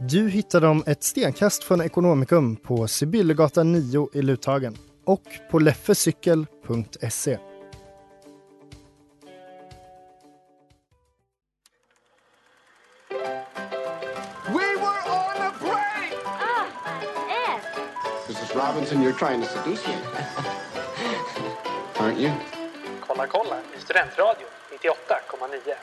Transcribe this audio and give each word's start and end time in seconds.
Du 0.00 0.28
hittar 0.28 0.60
dem 0.60 0.82
ett 0.86 1.02
stenkast 1.02 1.64
från 1.64 1.80
Ekonomikum 1.80 2.56
på 2.56 2.88
Sibyllegatan 2.88 3.72
9 3.72 4.08
i 4.12 4.22
Luthagen 4.22 4.76
och 5.04 5.22
på 5.50 5.58
leffecykel.se. 5.58 7.30
We 7.30 7.38
were 14.76 15.02
on 15.06 15.42
a 15.42 15.52
break! 15.60 16.14
Mrs. 18.28 18.54
Robinson, 18.54 19.02
you're 19.02 19.18
trying 19.18 19.42
to 19.42 19.48
seduce 19.48 19.86
me. 19.88 19.94
Aren't 21.94 22.18
you? 22.20 22.30
Kolla 23.00 23.26
kolla 23.26 23.56
i 23.76 23.80
Studentradion 23.80 24.48
98,9. 24.82 25.74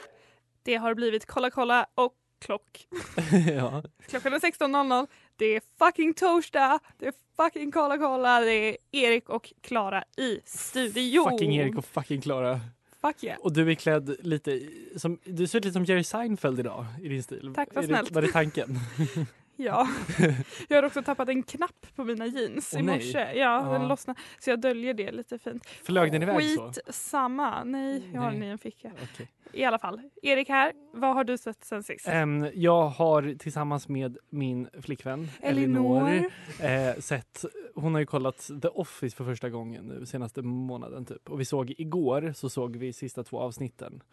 Det 0.64 0.76
har 0.76 0.94
blivit 0.94 1.26
Kolla 1.26 1.50
kolla 1.50 1.86
och 1.96 2.14
klock. 2.46 2.88
ja. 3.56 3.84
Klockan 4.08 4.34
är 4.34 4.40
16.00. 4.40 5.08
Det 5.36 5.46
är 5.46 5.62
fucking 5.80 6.14
torsdag. 6.14 6.80
Det 6.98 7.08
är 7.08 7.14
fucking 7.38 7.72
Kolla 7.72 7.98
kolla. 7.98 8.40
Det 8.40 8.54
är 8.54 8.78
Erik 8.92 9.30
och 9.30 9.54
Klara 9.62 10.04
i 10.18 10.40
studion. 10.46 11.32
Fucking 11.32 11.56
Erik 11.56 11.78
och 11.78 11.86
fucking 11.86 12.22
Klara. 12.22 12.60
Fuck 13.02 13.24
yeah. 13.24 13.40
Och 13.40 13.54
du 13.54 13.72
är 13.72 13.76
klädd 13.76 14.16
lite 14.20 14.62
som, 14.96 15.20
du 15.24 15.48
ser 15.48 15.58
ut 15.58 15.66
lite 15.66 15.74
som 15.74 15.86
Jerry 15.86 16.04
Seinfeld 16.04 16.60
idag 16.60 16.86
i 17.02 17.10
din 17.10 17.24
stil. 17.24 17.52
Tack, 17.56 17.70
vad 17.74 17.86
snällt. 17.86 18.12
Var 18.12 18.22
det 18.22 18.32
tanken? 18.32 18.80
Ja. 19.56 19.88
Jag 20.68 20.78
har 20.78 20.84
också 20.84 21.04
tappat 21.04 21.30
en 21.30 21.44
knapp 21.44 21.96
på 21.96 22.04
mina 22.04 22.26
jeans 22.26 22.74
Åh, 22.74 22.80
i 22.80 22.84
morse. 22.84 23.34
Ja, 23.34 23.62
den 23.72 23.88
lossnade. 23.88 24.20
Så 24.40 24.50
jag 24.50 24.62
döljer 24.62 24.94
det 24.94 25.12
lite 25.12 25.40
fint. 25.40 25.66
Flög 25.66 26.12
den 26.12 26.24
iväg 26.24 26.50
så? 26.50 26.68
Skit 26.68 26.80
samma. 26.90 27.64
Nej, 27.64 28.10
jag 28.14 28.22
har 28.22 28.32
den 28.32 28.44
i 28.44 28.48
en 28.48 28.58
ficka. 28.58 28.92
Okej. 29.04 29.28
I 29.52 29.64
alla 29.64 29.80
fall. 29.80 30.02
Erik 30.22 30.50
här. 30.50 30.74
Vad 30.94 31.16
har 31.16 31.24
du 31.24 31.38
sett 31.38 31.64
sen 31.64 31.84
sist? 31.84 32.08
Em, 32.08 32.50
jag 32.54 32.88
har 32.88 33.36
tillsammans 33.38 33.88
med 33.88 34.18
min 34.30 34.70
flickvän 34.82 35.28
Elinor. 35.42 36.10
Elinor 36.10 36.32
eh, 36.60 36.96
sett, 37.00 37.46
hon 37.76 37.94
har 37.94 38.00
ju 38.00 38.06
kollat 38.06 38.50
The 38.62 38.68
Office 38.68 39.16
för 39.16 39.26
första 39.26 39.50
gången 39.50 39.86
nu 39.86 40.06
senaste 40.06 40.42
månaden 40.42 41.06
typ. 41.06 41.30
Och 41.30 41.40
vi 41.40 41.46
såg 41.46 41.74
igår 41.78 42.34
så 42.36 42.50
såg 42.50 42.76
vi 42.76 42.94
sista 42.94 43.24
två 43.24 43.40
avsnitten. 43.40 44.04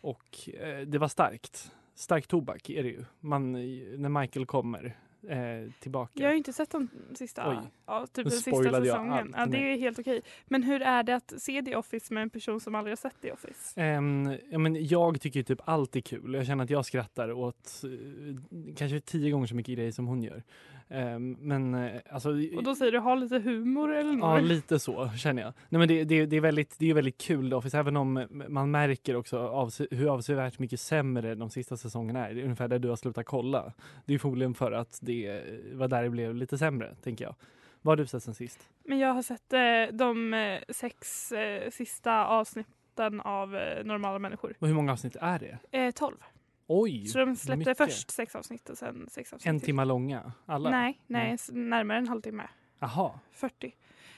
Och 0.00 0.48
eh, 0.60 0.80
det 0.80 0.98
var 0.98 1.08
starkt. 1.08 1.72
Stark 1.94 2.26
tobak 2.26 2.70
är 2.70 2.82
det 2.82 2.88
ju. 2.88 3.04
Man, 3.20 3.52
när 3.52 4.20
Michael 4.20 4.46
kommer 4.46 4.96
eh, 5.28 5.70
tillbaka. 5.80 6.12
Jag 6.14 6.26
har 6.26 6.32
ju 6.32 6.38
inte 6.38 6.52
sett 6.52 6.70
de 6.70 6.88
sista, 7.14 7.50
Oj. 7.50 7.56
ja, 7.86 8.06
typ 8.06 8.24
den 8.24 8.30
sista 8.32 8.72
säsongen. 8.72 9.34
Ja, 9.36 9.46
det 9.46 9.72
är 9.72 9.78
helt 9.78 9.98
okej. 9.98 10.22
Men 10.46 10.62
hur 10.62 10.82
är 10.82 11.02
det 11.02 11.16
att 11.16 11.32
se 11.36 11.62
The 11.62 11.76
Office 11.76 12.14
med 12.14 12.22
en 12.22 12.30
person 12.30 12.60
som 12.60 12.74
aldrig 12.74 12.90
har 12.90 12.96
sett 12.96 13.20
The 13.22 13.32
Office? 13.32 13.80
Ehm, 13.80 14.38
ja, 14.50 14.58
men 14.58 14.86
jag 14.86 15.20
tycker 15.20 15.42
typ 15.42 15.60
allt 15.64 15.96
är 15.96 16.00
kul. 16.00 16.34
Jag 16.34 16.46
känner 16.46 16.64
att 16.64 16.70
jag 16.70 16.86
skrattar 16.86 17.32
åt 17.32 17.82
eh, 17.84 18.70
kanske 18.76 19.00
tio 19.00 19.30
gånger 19.30 19.46
så 19.46 19.54
mycket 19.54 19.74
grejer 19.74 19.92
som 19.92 20.06
hon 20.06 20.22
gör. 20.22 20.42
Ehm, 20.92 21.36
men 21.40 21.74
eh, 21.74 22.00
alltså... 22.10 22.30
Och 22.56 22.62
då 22.62 22.74
säger 22.74 22.92
du 22.92 22.98
ha 22.98 23.14
lite 23.14 23.38
humor 23.38 23.94
eller 23.94 24.10
Ja, 24.10 24.34
något? 24.34 24.42
lite 24.42 24.78
så 24.78 25.08
känner 25.08 25.42
jag. 25.42 25.52
Nej, 25.68 25.78
men 25.78 25.88
det, 25.88 26.04
det, 26.04 26.26
det, 26.26 26.36
är 26.36 26.40
väldigt, 26.40 26.78
det 26.78 26.90
är 26.90 26.94
väldigt 26.94 27.18
kul 27.18 27.50
The 27.50 27.54
Office, 27.56 27.78
även 27.78 27.96
om 27.96 28.26
man 28.48 28.70
märker 28.70 29.16
också 29.16 29.38
avse, 29.38 29.86
hur 29.90 30.14
avsevärt 30.14 30.58
mycket 30.58 30.80
sämre 30.80 31.34
de 31.34 31.50
sista 31.50 31.76
säsongerna 31.76 32.28
är. 32.28 32.34
Det 32.34 32.40
är 32.40 32.44
ungefär 32.44 32.68
där 32.68 32.78
du 32.78 32.88
har 32.88 32.96
slutat 32.96 33.26
kolla. 33.26 33.72
Det 34.04 34.14
är 34.14 34.18
förmodligen 34.18 34.54
för 34.54 34.72
att 34.72 34.98
det 35.02 35.42
var 35.72 35.88
där 35.88 36.02
det 36.02 36.10
blev 36.10 36.34
lite 36.34 36.58
sämre, 36.58 36.94
tänker 37.02 37.24
jag. 37.24 37.34
Vad 37.82 37.92
har 37.92 37.96
du 37.96 38.06
sett 38.06 38.22
sen 38.22 38.34
sist? 38.34 38.68
Men 38.84 38.98
jag 38.98 39.14
har 39.14 39.22
sett 39.22 39.52
eh, 39.52 39.96
de 39.96 40.34
eh, 40.34 40.60
sex 40.68 41.32
eh, 41.32 41.70
sista 41.70 42.26
avsnitten 42.26 43.20
av 43.20 43.56
eh, 43.56 43.84
Normala 43.84 44.18
människor. 44.18 44.54
Och 44.58 44.66
hur 44.68 44.74
många 44.74 44.92
avsnitt 44.92 45.16
är 45.20 45.38
det? 45.38 45.78
Eh, 45.78 45.90
12. 45.90 46.16
Oj! 46.80 47.06
Så 47.06 47.18
de 47.18 47.36
släppte 47.36 47.56
mycket. 47.58 47.76
först 47.78 48.10
sex 48.10 48.34
avsnitt 48.36 48.68
och 48.70 48.78
sen 48.78 49.06
sex 49.10 49.32
avsnitt 49.32 49.46
En 49.50 49.60
timme 49.60 49.84
långa? 49.84 50.32
Alla? 50.46 50.70
Nej, 50.70 51.00
nej, 51.06 51.32
s- 51.32 51.50
närmare 51.52 51.98
en 51.98 52.08
halvtimme. 52.08 52.48
Jaha. 52.78 53.18
40. 53.32 53.74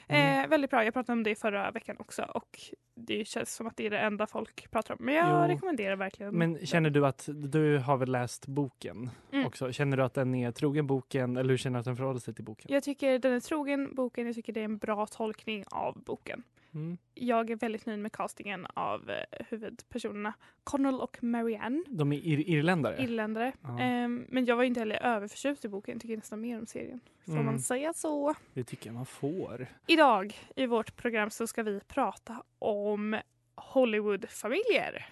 Mm. 0.07 0.43
Eh, 0.43 0.49
väldigt 0.49 0.69
bra. 0.71 0.83
Jag 0.83 0.93
pratade 0.93 1.13
om 1.13 1.23
det 1.23 1.35
förra 1.35 1.71
veckan 1.71 1.95
också 1.99 2.21
och 2.23 2.59
det 2.95 3.25
känns 3.27 3.55
som 3.55 3.67
att 3.67 3.77
det 3.77 3.85
är 3.85 3.89
det 3.89 3.99
enda 3.99 4.27
folk 4.27 4.71
pratar 4.71 4.93
om. 4.99 5.05
Men 5.05 5.15
jag 5.15 5.49
Jo. 5.49 5.53
rekommenderar 5.55 5.95
verkligen. 5.95 6.35
Men 6.37 6.65
känner 6.65 6.89
du 6.89 7.05
att, 7.07 7.29
du 7.33 7.77
har 7.77 7.97
väl 7.97 8.11
läst 8.11 8.47
boken 8.47 9.09
Mm. 9.31 9.45
också? 9.45 9.71
Känner 9.71 9.97
du 9.97 10.03
att 10.03 10.13
den 10.13 10.35
är 10.35 10.51
trogen 10.51 10.87
boken 10.87 11.37
eller 11.37 11.49
hur 11.49 11.57
känner 11.57 11.73
du 11.73 11.79
att 11.79 11.85
den 11.85 11.95
förhåller 11.97 12.19
sig 12.19 12.33
till 12.33 12.43
boken? 12.43 12.65
Jag 12.73 12.83
tycker 12.83 13.19
den 13.19 13.33
är 13.33 13.39
trogen 13.39 13.95
boken. 13.95 14.25
Jag 14.25 14.35
tycker 14.35 14.53
det 14.53 14.59
är 14.59 14.65
en 14.65 14.77
bra 14.77 15.05
tolkning 15.05 15.63
av 15.71 16.03
boken. 16.03 16.43
Mm. 16.75 16.97
Jag 17.13 17.49
är 17.49 17.55
väldigt 17.55 17.85
nöjd 17.85 17.99
med 17.99 18.11
castingen 18.11 18.65
av 18.73 19.09
eh, 19.09 19.45
huvudpersonerna 19.49 20.33
Connell 20.63 20.95
och 21.01 21.23
Marianne. 21.23 21.83
De 21.87 22.11
är 22.13 22.17
ir 22.17 22.49
irländare? 22.49 23.03
Irländare. 23.03 23.51
Ja. 23.61 23.79
Ehm, 23.79 24.25
men 24.29 24.45
jag 24.45 24.55
var 24.55 24.63
inte 24.63 24.79
heller 24.79 25.03
överförtjust 25.03 25.65
i 25.65 25.67
boken. 25.67 25.93
Jag 25.95 26.01
tycker 26.01 26.15
nästan 26.17 26.41
mer 26.41 26.59
om 26.59 26.65
serien. 26.65 26.99
Får 27.25 27.31
Mm. 27.33 27.45
man 27.45 27.59
säga 27.59 27.93
så? 27.93 28.33
Det 28.53 28.63
tycker 28.63 28.87
jag 28.87 28.93
man 28.93 29.05
får. 29.05 29.67
Idag 29.87 30.35
i 30.55 30.65
vårt 30.65 30.95
program 30.95 31.29
så 31.29 31.47
ska 31.47 31.63
vi 31.63 31.79
prata 31.87 32.43
om 32.59 33.19
Hollywoodfamiljer. 33.55 35.05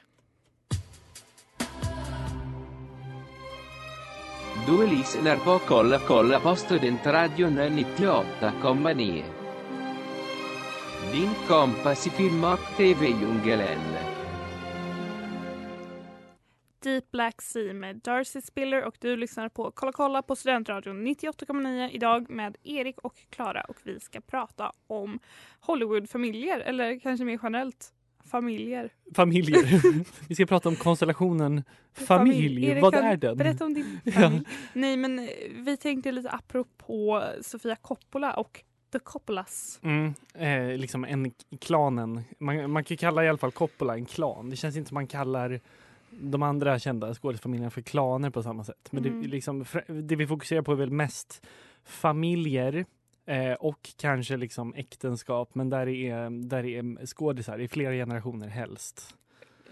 Du 4.67 4.87
lyssnar 4.87 5.35
på 5.37 5.59
Kolla 5.67 5.99
kolla 6.07 6.39
på 6.39 6.55
Studentradion 6.55 7.57
98,9. 7.59 9.23
Din 11.11 11.29
kompass 11.47 12.07
i 12.07 12.09
film 12.09 12.43
och 12.43 12.59
tv-djungeln. 12.77 13.79
Deep 16.83 17.11
Black 17.11 17.41
Sea 17.41 17.73
med 17.73 17.95
Darcy 17.95 18.41
Spiller 18.41 18.83
och 18.83 18.95
du 18.99 19.15
lyssnar 19.17 19.49
på 19.49 19.71
Kolla 19.71 19.91
kolla 19.91 20.21
på 20.21 20.35
Studentradion 20.35 21.07
98,9 21.07 21.89
idag 21.91 22.29
med 22.29 22.57
Erik 22.63 22.99
och 23.01 23.13
Klara 23.29 23.61
och 23.61 23.75
vi 23.83 23.99
ska 23.99 24.21
prata 24.21 24.71
om 24.87 25.19
Hollywoodfamiljer 25.59 26.59
eller 26.59 26.99
kanske 26.99 27.25
mer 27.25 27.39
generellt 27.43 27.93
familjer. 28.31 28.89
Familjer. 29.15 29.81
Vi 30.27 30.35
ska 30.35 30.45
prata 30.45 30.69
om 30.69 30.75
konstellationen 30.75 31.63
familj. 31.93 32.65
Erik, 32.65 32.81
Vad 32.81 32.95
är 32.95 33.17
den? 33.17 33.37
Berätta 33.37 33.65
om 33.65 33.73
din 33.73 33.99
Ja. 34.03 34.11
familj. 34.11 34.45
Nej 34.73 34.97
men 34.97 35.19
eh, 35.19 35.25
vi 35.51 35.77
tänkte 35.77 36.11
lite 36.11 36.29
apropå 36.29 37.23
Sofia 37.41 37.75
Coppola 37.75 38.33
och 38.33 38.63
The 38.93 38.99
Coppolas. 38.99 39.79
Mm, 39.83 40.13
eh, 40.33 40.77
liksom 40.77 41.05
en 41.05 41.31
klanen. 41.59 42.21
Man, 42.39 42.71
man 42.71 42.83
kan 42.83 42.97
kalla 42.97 43.23
i 43.25 43.29
alla 43.29 43.37
fall 43.37 43.51
Coppola 43.51 43.95
en 43.95 44.05
klan. 44.05 44.49
Det 44.49 44.55
känns 44.55 44.75
inte 44.77 44.87
som 44.89 44.95
man 44.95 45.07
kallar 45.07 45.59
de 46.09 46.43
andra 46.43 46.79
kända 46.79 47.13
skådespelfamiljerna 47.13 47.69
för 47.69 47.81
klaner 47.81 48.29
på 48.29 48.43
samma 48.43 48.63
sätt. 48.63 48.87
Men 48.91 49.05
Mm. 49.05 49.21
det, 49.21 49.27
liksom, 49.27 49.65
det 49.87 50.15
vi 50.15 50.27
fokuserar 50.27 50.61
på 50.61 50.71
är 50.71 50.75
väl 50.75 50.91
mest 50.91 51.45
familjer 51.83 52.85
eh, 53.25 53.53
och 53.53 53.89
kanske 53.97 54.37
liksom 54.37 54.73
äktenskap. 54.73 55.55
Men 55.55 55.69
där 55.69 55.87
är, 55.87 56.29
där 56.47 56.65
är 56.65 57.05
skådisar 57.05 57.59
i 57.59 57.67
flera 57.67 57.93
generationer 57.93 58.47
helst. 58.47 59.15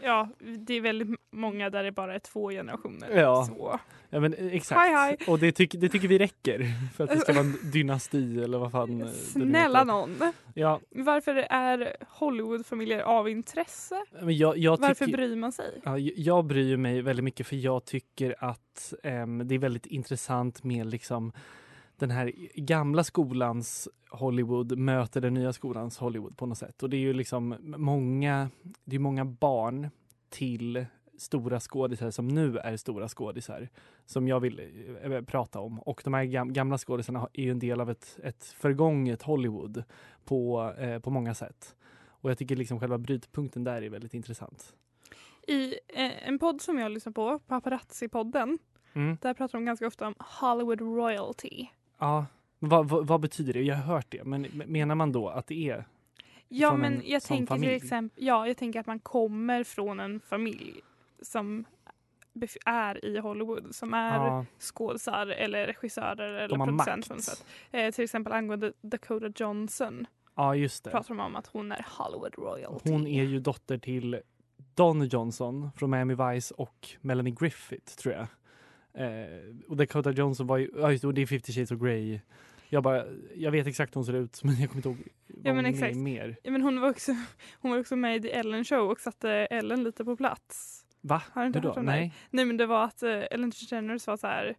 Ja, 0.04 0.30
det 0.58 0.74
är 0.74 0.82
väldigt 0.82 1.20
många 1.32 1.70
där 1.70 1.84
det 1.84 1.92
bara 1.92 2.16
är 2.16 2.20
två 2.20 2.50
generationer. 2.50 3.10
Ja. 3.20 3.46
Så. 3.46 3.80
Ja, 4.10 4.20
men, 4.20 4.34
eh, 4.34 4.54
exakt. 4.54 4.82
Hej, 4.82 4.94
hej. 4.94 5.18
Och 5.28 5.40
det, 5.40 5.52
tyck, 5.52 5.72
det 5.78 5.90
tycker 5.90 6.08
vi 6.08 6.18
räcker 6.18 6.66
för 6.96 7.04
att 7.04 7.10
det 7.10 7.18
ska 7.18 7.34
vara 7.34 7.46
en 7.46 7.58
dynasti 7.72 8.44
eller 8.44 8.58
vad 8.58 8.72
fan 8.72 9.02
eh, 9.02 9.08
Snälla 9.08 9.84
någon. 9.84 10.16
Ja, 10.54 10.80
Varför 10.90 11.36
är 11.36 11.96
Hollywoodfamiljer 12.08 13.00
av 13.00 13.30
intresse? 13.30 14.06
men 14.22 14.38
jag, 14.38 14.58
jag 14.58 14.78
Varför 14.78 15.06
tycker, 15.06 15.18
bryr 15.18 15.36
man 15.36 15.52
sig? 15.52 15.82
Ja, 15.84 15.98
jag 15.98 16.46
bryr 16.46 16.78
mig 16.78 17.02
väldigt 17.02 17.24
mycket 17.24 17.48
för 17.48 17.56
jag 17.56 17.86
tycker 17.86 18.36
att 18.40 18.94
ehm, 19.04 19.48
det 19.48 19.56
är 19.56 19.60
väldigt 19.60 19.86
intressant 19.86 20.64
med 20.64 20.86
liksom 20.86 21.34
den 22.02 22.12
här 22.12 22.32
gamla 22.56 23.04
skolans 23.04 23.90
Hollywood 24.10 24.78
möter 24.78 25.22
den 25.22 25.34
nya 25.34 25.54
skolans 25.54 25.98
Hollywood 25.98 26.38
på 26.38 26.46
något 26.46 26.58
sätt. 26.58 26.84
Och 26.84 26.90
det 26.90 26.98
är 26.98 27.02
ju 27.02 27.14
liksom 27.14 27.56
många, 27.78 28.50
det 28.84 28.96
är 28.96 29.00
många 29.00 29.26
barn 29.26 29.90
till 30.30 30.86
stora 31.18 31.60
skådisar 31.60 32.12
som 32.12 32.28
nu 32.28 32.58
är 32.58 32.78
stora 32.78 33.08
skådisar 33.08 33.70
som 34.06 34.28
jag 34.28 34.40
vill 34.40 34.60
eh, 35.04 35.22
prata 35.22 35.60
om. 35.60 35.80
Och 35.80 36.02
de 36.04 36.14
här 36.14 36.24
gam- 36.24 36.52
gamla 36.54 36.78
skådisarna 36.78 37.28
är 37.34 37.44
ju 37.44 37.52
en 37.52 37.60
del 37.60 37.82
av 37.82 37.90
ett, 37.90 38.20
ett 38.24 38.44
förgånget 38.44 39.22
Hollywood 39.22 39.84
på, 40.26 40.72
eh, 40.78 41.00
på 41.00 41.10
många 41.10 41.34
sätt. 41.34 41.76
Och 42.08 42.30
jag 42.30 42.38
tycker 42.38 42.56
liksom 42.56 42.80
själva 42.80 42.98
brytpunkten 42.98 43.64
där 43.64 43.82
är 43.82 43.90
väldigt 43.90 44.14
intressant. 44.14 44.74
I 45.48 45.74
eh, 45.88 46.28
en 46.28 46.40
podd 46.40 46.62
som 46.62 46.80
jag 46.80 46.92
lyssnar 46.92 47.14
på, 47.14 47.40
Paparazzi-podden, 47.48 48.58
Mm. 48.94 49.18
där 49.22 49.34
pratar 49.34 49.58
de 49.60 49.66
ganska 49.66 49.88
ofta 49.88 50.08
om 50.08 50.14
Hollywood 50.42 50.82
royalty. 50.82 51.66
Ja, 52.02 52.26
vad, 52.60 52.90
vad, 52.90 53.08
vad 53.08 53.22
betyder 53.22 53.54
det? 53.54 53.62
Jag 53.62 53.76
har 53.76 53.84
hört 53.96 54.06
det, 54.10 54.24
men 54.24 54.42
menar 54.66 54.96
man 54.96 55.12
då 55.12 55.30
att 55.30 55.48
det 55.48 55.70
är 55.70 55.86
Ja, 56.48 56.70
Från 56.70 56.80
men 56.82 56.94
en 56.94 57.02
jag 57.06 57.24
tänker 57.24 57.46
familj? 57.46 57.68
till 57.80 57.86
exempel, 57.86 58.24
ja, 58.24 58.48
jag 58.48 58.58
tänker 58.58 58.80
att 58.80 58.88
man 58.88 59.00
kommer 59.00 59.64
från 59.64 60.00
en 60.00 60.20
familj 60.20 60.74
som 61.22 61.66
är 62.66 63.06
i 63.06 63.18
Hollywood, 63.18 63.76
som 63.76 63.94
är 63.94 64.16
Ja. 64.26 64.46
skådisar 64.60 65.28
eller 65.28 65.66
regissörer 65.68 66.34
eller 66.34 66.56
producenter. 66.56 67.18
Eh, 67.72 67.92
till 67.92 68.04
exempel 68.04 68.34
angående 68.34 68.74
Dakota 68.82 69.32
Johnson 69.36 70.08
Ja, 70.36 70.56
just 70.56 70.84
det. 70.84 70.90
pratar 70.92 71.10
de 71.16 71.20
om 71.20 71.36
att 71.36 71.48
hon 71.48 71.72
är 71.72 71.86
Hollywood 71.98 72.34
royalty. 72.38 72.92
Hon 72.92 73.08
är 73.08 73.24
ju 73.24 73.40
dotter 73.40 73.78
till 73.78 74.22
Don 74.76 75.06
Johnson 75.08 75.70
från 75.76 75.90
Miami 75.90 76.16
Vice 76.16 76.54
och 76.58 76.90
Melanie 77.02 77.36
Griffith, 77.40 77.96
tror 77.96 78.14
jag. 78.16 78.28
Eh, 78.94 79.10
och 79.68 79.78
Dakota 79.78 80.12
Johnson 80.12 80.48
var 80.48 80.58
ju, 80.58 80.70
ja 80.76 80.92
just 80.92 81.02
det, 81.02 81.12
det 81.12 81.22
är 81.22 81.26
50 81.26 81.54
shades 81.54 81.72
of 81.72 81.80
Grey. 81.80 82.20
Jag, 82.70 82.84
bara, 82.84 83.04
jag 83.36 83.52
vet 83.52 83.68
exakt 83.68 83.96
hur 83.96 84.00
hon 84.00 84.06
ser 84.06 84.14
ut, 84.14 84.44
men 84.44 84.60
jag 84.60 84.70
kommer 84.70 84.78
inte 84.80 84.90
ihåg 84.90 84.98
vad 85.28 85.46
Ja, 85.46 85.54
men 85.54 85.66
hon 85.66 85.84
är 85.84 85.94
mer. 85.94 86.36
Ja, 86.44 86.52
men 86.52 86.62
hon, 86.62 86.82
var 86.82 86.90
också, 86.90 87.16
hon 87.54 87.72
var 87.72 87.80
också 87.80 87.96
med 87.96 88.16
i 88.16 88.22
The 88.22 88.32
Ellen 88.32 88.66
Show 88.66 88.92
och 88.92 89.00
satte 89.00 89.30
Ellen 89.32 89.84
lite 89.84 90.06
på 90.06 90.16
plats. 90.18 90.86
Va? 91.02 91.22
Har 91.32 91.42
du 91.42 91.48
inte 91.48 91.60
hört 91.60 91.78
om 91.78 91.86
det? 91.86 91.92
Nej. 91.92 92.14
Nej 92.30 92.46
men 92.46 92.58
det 92.58 92.66
var 92.66 92.84
att 92.86 93.04
eh, 93.04 93.24
Ellen 93.32 93.50
DeGeneres 93.50 94.08
var 94.08 94.18
så 94.18 94.28
här 94.28 94.46
"Nå- 94.48 94.54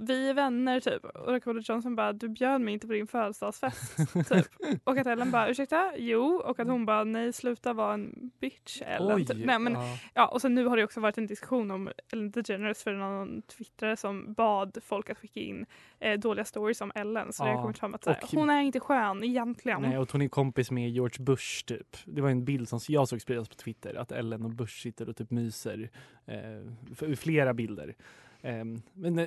vi 0.00 0.28
är 0.30 0.34
vänner 0.34 0.80
typ 0.80 1.04
och 1.04 1.32
Dakota 1.32 1.60
Johnson 1.62 1.96
bara 1.96 2.12
du 2.12 2.28
bjöd 2.28 2.60
mig 2.60 2.74
inte 2.74 2.86
på 2.86 2.92
din 2.92 3.06
födelsedagsfest 3.06 3.96
typ. 4.28 4.46
Och 4.84 4.98
att 4.98 5.06
Ellen 5.06 5.30
bara 5.30 5.48
ursäkta 5.48 5.92
jo 5.96 6.24
och 6.44 6.60
att 6.60 6.68
hon 6.68 6.86
bara 6.86 7.04
nej 7.04 7.32
sluta 7.32 7.72
vara 7.72 7.94
en 7.94 8.30
bitch 8.40 8.82
Ellen. 8.86 9.16
Oj, 9.16 9.26
typ. 9.26 9.46
nej, 9.46 9.58
men, 9.58 9.72
ja. 9.72 9.98
ja, 10.14 10.26
och 10.28 10.40
sen 10.40 10.54
nu 10.54 10.66
har 10.66 10.76
det 10.76 10.84
också 10.84 11.00
varit 11.00 11.18
en 11.18 11.26
diskussion 11.26 11.70
om 11.70 11.90
Ellen 12.12 12.30
DeGeneres 12.30 12.82
för 12.82 12.92
någon 12.92 13.42
twittrare 13.42 13.96
som 13.96 14.32
bad 14.34 14.78
folk 14.82 15.10
att 15.10 15.18
skicka 15.18 15.40
in 15.40 15.66
eh, 16.00 16.18
dåliga 16.20 16.44
stories 16.44 16.80
om 16.80 16.92
Ellen 16.94 17.32
så 17.32 17.44
det 17.44 17.50
Ja, 17.50 17.56
har 17.56 17.62
kommit 17.62 17.78
fram 17.78 17.94
att 17.94 18.06
och- 18.06 18.16
hon 18.32 18.50
är 18.50 18.60
inte 18.62 18.80
skön 18.80 19.24
egentligen. 19.24 19.82
Nej, 19.82 19.98
och 19.98 20.12
hon 20.12 20.22
är 20.22 20.28
kompis 20.28 20.70
med 20.70 20.90
George 20.90 21.24
Bush 21.24 21.64
typ. 21.66 21.96
Det 22.04 22.20
var 22.20 22.30
en 22.30 22.44
bild 22.44 22.68
som 22.68 22.80
jag 22.88 23.08
såg 23.08 23.20
spridas 23.22 23.48
på 23.48 23.54
Twitter 23.54 23.94
att 23.94 24.12
Ellen 24.12 24.44
och 24.44 24.50
Bush 24.50 24.82
sitter 24.82 25.08
och 25.08 25.16
typ 25.16 25.30
myser. 25.30 25.90
Eh, 26.26 26.34
för- 26.94 27.14
flera 27.14 27.54
bilder. 27.54 27.94
Ehm, 28.46 28.82
men 28.94 29.18
eh, 29.18 29.26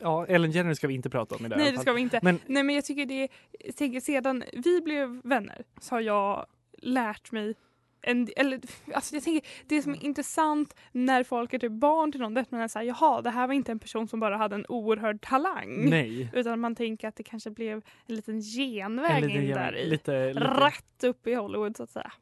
ja, 0.00 0.26
Ellen 0.26 0.50
Jenner 0.50 0.74
ska 0.74 0.88
vi 0.88 0.94
inte 0.94 1.10
prata 1.10 1.34
om 1.34 1.46
i 1.46 1.48
det 1.48 1.54
här 1.54 1.62
Nej 1.62 1.72
det 1.72 1.78
ska 1.78 1.92
vi 1.92 2.00
inte. 2.00 2.20
Men 2.22 2.38
Nej 2.46 2.62
men 2.62 2.74
jag 2.74 2.84
tycker 2.84 3.06
det, 3.06 3.28
tänker 3.76 4.00
sedan 4.00 4.44
vi 4.52 4.80
blev 4.80 5.20
vänner 5.24 5.64
så 5.80 5.94
har 5.94 6.00
jag 6.00 6.46
lärt 6.82 7.32
mig 7.32 7.54
en, 8.02 8.28
eller, 8.36 8.60
alltså 8.94 9.14
jag 9.14 9.24
tänker, 9.24 9.48
det 9.66 9.82
som 9.82 9.92
är 9.92 10.04
intressant 10.04 10.74
när 10.92 11.24
folk 11.24 11.52
är 11.52 11.58
typ 11.58 11.72
barn 11.72 12.12
till 12.12 12.20
någon 12.20 12.34
det 12.34 12.40
är 12.40 12.42
att 12.42 12.50
man 12.50 12.60
är 12.60 12.68
såhär, 12.68 12.86
jaha 12.86 13.22
det 13.22 13.30
här 13.30 13.46
var 13.46 13.54
inte 13.54 13.72
en 13.72 13.78
person 13.78 14.08
som 14.08 14.20
bara 14.20 14.36
hade 14.36 14.54
en 14.54 14.66
oerhörd 14.68 15.20
talang. 15.20 15.90
nej. 15.90 16.30
Utan 16.32 16.60
man 16.60 16.74
tänker 16.74 17.08
att 17.08 17.16
det 17.16 17.22
kanske 17.22 17.50
blev 17.50 17.82
en 18.06 18.14
liten 18.14 18.40
genväg 18.40 19.10
En 19.10 19.28
liten 19.28 19.42
in 19.42 19.50
där 19.50 19.76
i. 19.76 19.90
Lite, 19.90 20.28
lite, 20.28 20.40
Rätt 20.40 21.04
upp 21.04 21.26
i 21.26 21.34
Hollywood 21.34 21.76
så 21.76 21.82
att 21.82 21.90
säga. 21.90 22.12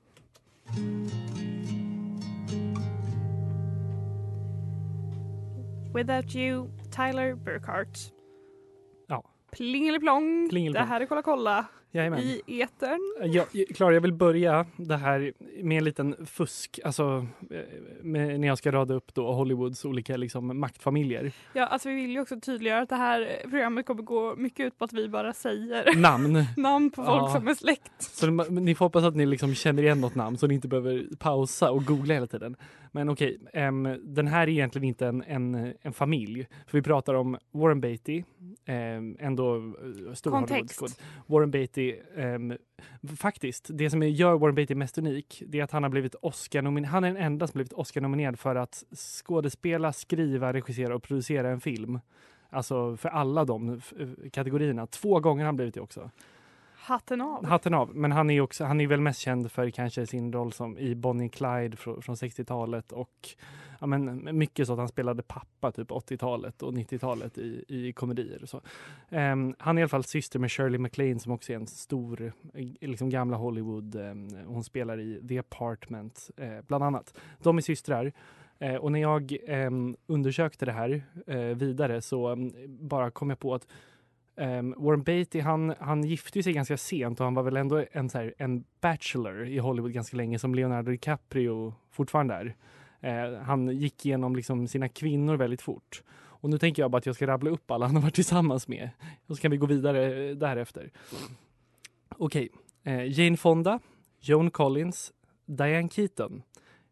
Without 5.95 6.35
you, 6.37 6.69
Tyler 6.97 7.35
Burkhart. 7.35 7.99
Ja. 9.09 9.25
Plingeliplong. 9.53 10.49
Plingeliplong. 10.51 10.83
Det 10.87 10.89
här 10.89 11.01
är 11.01 11.07
Kolla 11.07 11.23
kolla 11.23 11.65
Jajamän. 11.91 12.21
i 12.21 12.43
etern. 12.63 13.01
Ja, 13.33 13.45
Klara, 13.75 13.95
jag 13.95 14.01
vill 14.01 14.13
börja 14.13 14.67
det 14.77 14.97
här 14.97 15.33
med 15.63 15.79
en 15.79 15.85
liten 15.85 16.27
fusk, 16.27 16.81
alltså 16.85 17.27
eh, 17.51 17.61
med, 18.03 18.41
när 18.41 18.49
jag 18.49 18.59
ska 18.59 18.73
rada 18.73 18.95
upp 18.95 19.15
då 19.15 19.33
Hollywoods 19.33 19.85
olika 19.85 20.17
liksom, 20.17 20.61
maktfamiljer. 20.61 21.33
Ja, 21.53 21.67
alltså 21.67 21.89
vi 21.89 21.95
vill 21.95 22.11
ju 22.11 22.21
också 22.21 22.41
tydliggöra 22.41 22.81
att 22.83 22.89
det 22.89 22.97
här 22.97 23.43
programmet 23.51 23.87
kommer 23.87 24.03
gå 24.03 24.35
mycket 24.37 24.67
ut 24.67 24.79
på 24.79 24.85
att 24.85 24.93
vi 24.93 25.09
bara 25.09 25.33
säger 25.33 25.97
Namn. 26.01 26.45
namn 26.57 26.91
på 26.91 27.05
folk 27.05 27.23
Ja. 27.23 27.31
som 27.35 27.49
är 27.49 27.55
släkt. 27.55 27.93
Så 28.03 28.27
ni- 28.27 28.61
ni 28.61 28.75
får 28.75 28.85
hoppas 28.85 29.05
att 29.05 29.17
ni 29.17 29.27
liksom 29.27 29.55
känner 29.55 29.83
igen 29.83 30.01
något 30.01 30.15
namn 30.15 30.37
så 30.39 30.47
ni 30.47 30.55
inte 30.55 30.69
behöver 30.69 31.07
pausa 31.19 31.71
och 31.71 31.85
googla 31.85 32.15
hela 32.15 32.27
tiden. 32.27 32.57
Men 32.93 33.09
okej, 33.09 33.39
ehm, 33.53 33.97
den 34.03 34.27
här 34.27 34.43
är 34.43 34.49
egentligen 34.49 34.89
inte 34.89 35.07
en, 35.07 35.23
en, 35.27 35.75
en 35.83 35.93
familj. 35.93 36.47
För 36.67 36.79
vi 36.79 36.83
pratar 36.83 37.15
om 37.15 37.39
Warren 37.51 37.81
Beatty, 37.81 38.25
um, 38.69 39.17
ändå 39.21 39.57
eh, 39.57 40.15
stor 40.15 40.31
Kontext. 40.31 41.03
Warren 41.27 41.51
Beatty, 41.51 41.95
ehm, 42.17 42.55
faktiskt, 43.17 43.71
det 43.73 43.91
som 43.91 44.03
gör 44.03 44.39
Warren 44.39 44.55
Beatty 44.55 44.75
mest 44.75 44.99
unik, 44.99 45.43
det 45.47 45.61
är 45.61 45.65
att 45.65 45.71
han 45.71 45.83
har 45.83 45.91
blivit 45.91 46.15
Oscar-nominerad. 46.15 46.93
Han 46.93 47.05
är 47.05 47.09
den 47.09 47.23
enda 47.23 47.47
som 47.47 47.59
blivit 47.59 47.73
Oscar-nominerad 47.73 48.39
för 48.39 48.57
att 48.57 48.85
skådespela, 48.97 49.93
skriva, 49.93 50.53
regissera 50.53 50.95
och 50.95 51.03
producera 51.03 51.51
en 51.51 51.61
film. 51.61 52.01
Alltså 52.51 52.97
för 52.97 53.09
alla 53.09 53.45
de 53.45 53.81
kategorierna. 54.33 54.87
Två 54.87 55.21
gånger 55.21 55.43
har 55.43 55.47
han 55.47 55.57
blivit 55.57 55.75
det 55.75 55.81
också. 55.81 56.11
Hatten 56.89 57.21
av. 57.21 57.47
Hatten 57.47 57.75
av. 57.75 57.97
Men 57.97 58.13
han 58.13 58.31
är, 58.31 58.41
också, 58.41 58.65
han 58.65 58.81
är 58.81 58.87
väl 58.87 59.01
mest 59.01 59.21
känd 59.21 59.53
för 59.53 59.71
kanske 59.71 60.07
sin 60.07 60.33
roll 60.33 60.53
som 60.53 60.79
i 60.79 60.95
Bonnie 60.95 61.29
Clyde 61.29 61.77
från, 61.77 62.03
från 62.03 62.15
60-talet 62.15 62.93
och 62.93 63.29
ja, 63.81 63.87
men 63.87 64.29
mycket 64.39 64.67
så 64.67 64.73
att 64.73 64.79
han 64.79 64.89
spelade 64.89 65.23
pappa 65.23 65.73
typ 65.73 65.91
80-talet 65.91 66.63
och 66.63 66.73
90-talet 66.73 67.39
i, 67.39 67.65
i 67.69 67.93
komedier. 67.93 68.43
Och 68.43 68.49
så. 68.49 68.61
Um, 69.09 69.55
han 69.59 69.79
är 69.79 69.81
i 69.81 69.83
alla 69.83 69.89
fall 69.89 70.05
syster 70.05 70.39
med 70.39 70.53
Shirley 70.53 70.79
MacLaine 70.79 71.21
som 71.21 71.33
också 71.33 71.53
är 71.53 71.57
en 71.57 71.67
stor, 71.67 72.33
liksom 72.81 73.11
gamla 73.11 73.37
Hollywood. 73.37 73.95
Um, 73.95 74.29
hon 74.47 74.65
spelar 74.65 75.01
i 75.01 75.29
The 75.29 75.39
Apartment 75.39 76.31
eh, 76.37 76.61
bland 76.67 76.85
annat. 76.85 77.19
De 77.43 77.57
är 77.57 77.63
systrar. 77.63 78.13
Eh, 78.59 78.75
och 78.75 78.93
när 78.93 79.01
jag 79.01 79.37
ehm, 79.47 79.97
undersökte 80.07 80.67
det 80.67 80.73
här 80.73 81.03
eh, 81.27 81.39
vidare 81.39 82.03
så 82.03 82.29
ehm, 82.29 82.53
bara 82.69 83.11
kom 83.11 83.31
jag 83.31 83.39
på 83.39 83.55
att 83.55 83.67
Um, 84.39 84.75
Warren 84.79 85.03
Beatty 85.03 85.41
han, 85.41 85.75
han 85.81 86.05
gifte 86.05 86.39
ju 86.39 86.43
sig 86.43 86.53
ganska 86.53 86.77
sent 86.77 87.21
och 87.21 87.25
han 87.25 87.35
var 87.35 87.43
väl 87.43 87.57
ändå 87.57 87.85
en, 87.93 88.11
så 88.11 88.19
här, 88.19 88.35
en 88.39 88.65
bachelor 88.81 89.47
i 89.47 89.59
Hollywood 89.59 89.93
ganska 89.93 90.17
länge 90.17 90.39
som 90.39 90.55
Leonardo 90.55 90.91
DiCaprio 90.91 91.75
fortfarande 91.91 92.35
är. 92.35 92.55
Uh, 93.05 93.39
han 93.39 93.69
gick 93.69 94.07
igenom 94.07 94.37
liksom 94.37 94.69
sina 94.69 94.89
kvinnor 94.89 95.37
väldigt 95.37 95.63
fort. 95.63 96.03
Och 96.41 96.51
nu 96.51 96.59
tänker 96.59 96.83
jag 96.83 96.91
bara 96.91 96.99
att 96.99 97.07
jag 97.07 97.15
ska 97.15 97.27
rabbla 97.27 97.51
upp 97.51 97.71
alla 97.71 97.87
han 97.87 97.95
har 97.95 98.03
varit 98.03 98.15
tillsammans 98.15 98.69
med. 98.69 98.91
Och 99.27 99.37
så 99.37 99.43
kan 99.43 99.51
vi 99.51 99.57
gå 99.57 99.67
vidare 99.67 100.29
eh, 100.29 100.37
därefter. 100.37 100.91
Okej. 102.09 102.49
Eh, 102.83 103.21
Jane 103.21 103.37
Fonda, 103.37 103.81
Joan 104.21 104.51
Collins, 104.51 105.13
Diane 105.47 105.89
Keaton, 105.89 106.43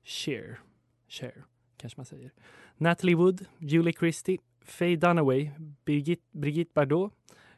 Cher, 0.05 0.61
Cher 1.09 1.45
kanske 1.77 1.99
man 1.99 2.07
säger. 2.07 2.33
Natalie 2.77 3.15
Wood, 3.15 3.47
Julie 3.59 3.93
Christie, 3.93 4.39
Faye 4.67 4.97
Dunaway, 4.97 5.51
Brigitte, 5.85 6.25
Brigitte 6.33 6.75
Bardot, 6.75 7.13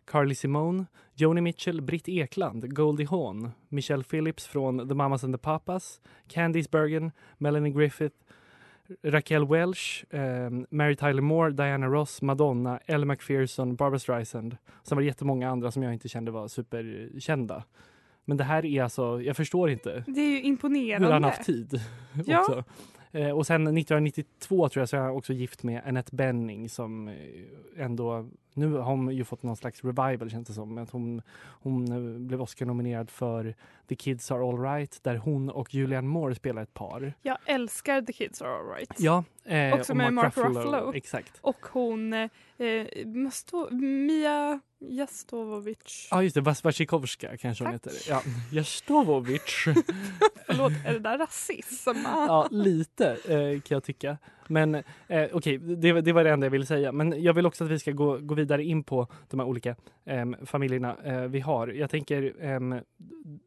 Carly 0.04 0.34
Simone, 0.34 0.86
Joni 1.14 1.40
Mitchell, 1.40 1.80
Britt 1.80 2.08
Ekland, 2.08 2.74
Goldie 2.74 3.04
Hawn, 3.06 3.50
Michelle 3.68 4.04
Phillips 4.04 4.46
från 4.46 4.88
The 4.88 4.94
Mamas 4.94 5.24
and 5.24 5.34
the 5.34 5.38
Papas, 5.38 6.00
Candice 6.28 6.70
Bergen, 6.70 7.12
Melanie 7.38 7.72
Griffith, 7.72 8.16
Raquel 9.02 9.46
Welch, 9.46 10.04
eh, 10.10 10.50
Mary 10.70 10.96
Tyler 10.96 11.20
Moore, 11.22 11.50
Diana 11.52 11.86
Ross, 11.86 12.22
Madonna, 12.22 12.78
Elle 12.86 13.04
McPherson, 13.06 13.76
Barbra 13.76 13.98
Streisand. 13.98 14.56
Sen 14.82 14.96
var 14.96 15.02
det 15.02 15.06
jättemånga 15.06 15.50
andra 15.50 15.70
som 15.70 15.82
jag 15.82 15.92
inte 15.92 16.08
kände 16.08 16.30
var 16.30 16.48
superkända. 16.48 17.64
Men 18.24 18.36
det 18.36 18.44
här 18.44 18.64
är 18.64 18.82
alltså, 18.82 19.22
jag 19.22 19.36
förstår 19.36 19.70
inte 19.70 20.04
Det 20.06 20.20
är 20.20 20.30
ju 20.30 20.42
imponerande. 20.42 21.06
hur 21.06 21.12
han 21.12 21.24
haft 21.24 21.44
tid. 21.44 21.80
Ja. 22.26 22.40
också. 22.40 22.64
Eh, 23.12 23.30
och 23.30 23.46
sen 23.46 23.62
1992 23.62 24.68
tror 24.68 24.80
jag 24.80 24.88
så 24.88 24.96
är 24.96 25.00
han 25.00 25.10
också 25.10 25.32
gift 25.32 25.62
med 25.62 25.82
Annette 25.86 26.14
Bening 26.14 26.68
som 26.68 27.08
eh, 27.08 27.14
ändå, 27.76 28.28
nu 28.58 28.72
har 28.72 28.82
hon 28.82 29.10
ju 29.14 29.24
fått 29.24 29.42
någon 29.42 29.56
slags 29.56 29.84
revival 29.84 30.30
känns 30.30 30.48
det 30.48 30.54
som. 30.54 30.78
Att 30.78 30.90
hon, 30.90 31.22
hon 31.62 31.92
eh, 31.92 32.18
blev 32.20 32.42
Oscar-nominerad 32.42 33.10
för 33.10 33.54
The 33.88 33.94
Kids 33.94 34.30
Are 34.30 34.42
Alright 34.48 34.98
där 35.02 35.16
hon 35.16 35.50
och 35.50 35.74
Julianne 35.74 36.08
Moore 36.08 36.34
spelar 36.34 36.62
ett 36.62 36.74
par. 36.74 37.12
Jag 37.22 37.38
älskar 37.46 38.02
The 38.02 38.12
Kids 38.12 38.42
Are 38.42 38.50
Alright. 38.58 38.94
Ja, 38.98 39.24
eh, 39.44 39.74
Också 39.74 39.92
och 39.92 39.96
med 39.96 40.12
Mark 40.12 40.36
Ruffalo. 40.36 40.92
Exakt. 40.94 41.38
Och 41.40 41.66
hon 41.72 42.12
eh, 42.12 42.28
Masto- 43.04 43.70
Mia 43.80 44.60
Jastovovic. 44.80 46.08
Ja 46.10 46.22
just 46.22 46.34
det, 46.34 46.40
Vas- 46.40 46.64
Wasikowska 46.64 47.36
kanske 47.36 47.64
hon 47.64 47.78
Tack. 47.78 47.92
heter. 47.92 48.10
Ja, 48.10 48.22
Jastovovic. 48.52 49.42
Förlåt, 50.46 50.72
är 50.86 50.92
det 50.92 50.98
där 50.98 51.18
rasism? 51.18 51.90
ja, 52.04 52.48
lite 52.50 53.06
eh, 53.12 53.60
kan 53.60 53.74
jag 53.74 53.84
tycka. 53.84 54.18
Men 54.48 54.74
eh, 54.74 55.28
okej, 55.32 55.58
det, 55.58 56.00
det 56.00 56.12
var 56.12 56.24
det 56.24 56.30
enda 56.30 56.46
jag 56.46 56.50
ville 56.50 56.66
säga. 56.66 56.92
Men 56.92 57.22
jag 57.22 57.34
vill 57.34 57.46
också 57.46 57.64
att 57.64 57.70
vi 57.70 57.78
ska 57.78 57.92
gå, 57.92 58.18
gå 58.18 58.34
vidare 58.34 58.64
in 58.64 58.84
på 58.84 59.06
de 59.30 59.40
här 59.40 59.46
olika 59.46 59.76
em, 60.04 60.36
familjerna 60.46 60.96
eh, 61.04 61.20
vi 61.20 61.40
har. 61.40 61.68
Jag 61.68 61.90
tänker 61.90 62.44
em, 62.44 62.80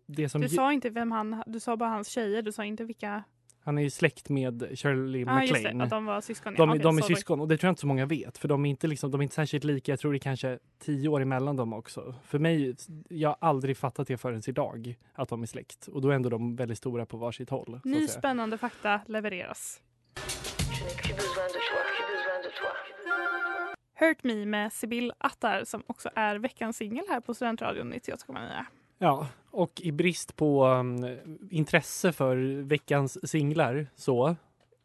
det 0.08 0.30
som... 0.30 0.42
Du 0.42 0.50
sa 0.50 0.74
inte 0.74 0.90
vem 0.90 1.12
han, 1.12 1.44
du 1.48 1.60
sa 1.60 1.78
bara 1.78 1.90
hans 1.90 2.08
tjejer, 2.08 2.42
du 2.42 2.52
sa 2.52 2.66
inte 2.66 2.84
vilka. 2.84 3.24
Han 3.64 3.78
är 3.78 3.82
ju 3.82 3.90
släkt 3.90 4.30
med 4.30 4.80
Shirley 4.80 5.26
ah, 5.26 5.34
MacLaine. 5.34 5.78
det, 5.78 5.84
att 5.84 5.90
de 5.90 6.06
var 6.06 6.22
syskon. 6.22 6.56
De, 6.56 6.70
okej, 6.70 6.82
de 6.82 6.98
är 6.98 7.02
syskon 7.02 7.42
och 7.42 7.48
det 7.48 7.58
tror 7.58 7.68
jag 7.68 7.72
inte 7.72 7.82
så 7.82 7.88
många 7.88 8.06
vet 8.06 8.38
för 8.38 8.48
de 8.48 8.66
är 8.66 8.70
inte, 8.70 8.88
liksom, 8.88 9.12
de 9.12 9.22
är 9.22 9.24
inte 9.24 9.36
särskilt 9.36 9.64
lika. 9.64 9.92
Jag 9.92 10.00
tror 10.00 10.12
det 10.12 10.18
är 10.18 10.20
kanske 10.20 10.60
tio 10.80 11.10
år 11.10 11.22
emellan 11.22 11.56
dem 11.56 11.74
också. 11.74 12.16
För 12.24 12.40
mig, 12.40 12.76
jag 13.10 13.30
har 13.30 13.38
aldrig 13.40 13.78
fattat 13.78 14.08
det 14.08 14.18
förrän 14.18 14.42
idag 14.48 14.96
att 15.14 15.30
de 15.30 15.42
är 15.42 15.46
släkt 15.46 15.88
och 15.88 16.02
då 16.02 16.10
är 16.10 16.14
ändå 16.16 16.30
de 16.30 16.56
väldigt 16.56 16.78
stora 16.78 17.06
på 17.06 17.18
varsitt 17.18 17.50
håll. 17.50 17.80
Ny 17.84 18.08
spännande 18.08 18.58
fakta 18.58 19.02
levereras. 19.08 19.82
Hurt 24.00 24.24
Me 24.24 24.46
med 24.46 24.74
Sibyl 24.74 25.14
Attar 25.18 25.64
som 25.64 25.84
också 25.88 26.10
är 26.16 26.36
veckans 26.36 26.78
singel 26.78 27.06
här 27.10 27.20
på 27.20 27.34
Studentradion 27.34 27.94
98,9. 27.94 28.64
Ja, 28.98 29.28
och 29.52 29.82
i 29.82 29.92
brist 29.92 30.36
på 30.36 30.66
um, 30.66 31.18
intresse 31.50 32.12
för 32.12 32.62
veckans 32.64 33.30
singlar 33.30 33.88
så 33.96 34.36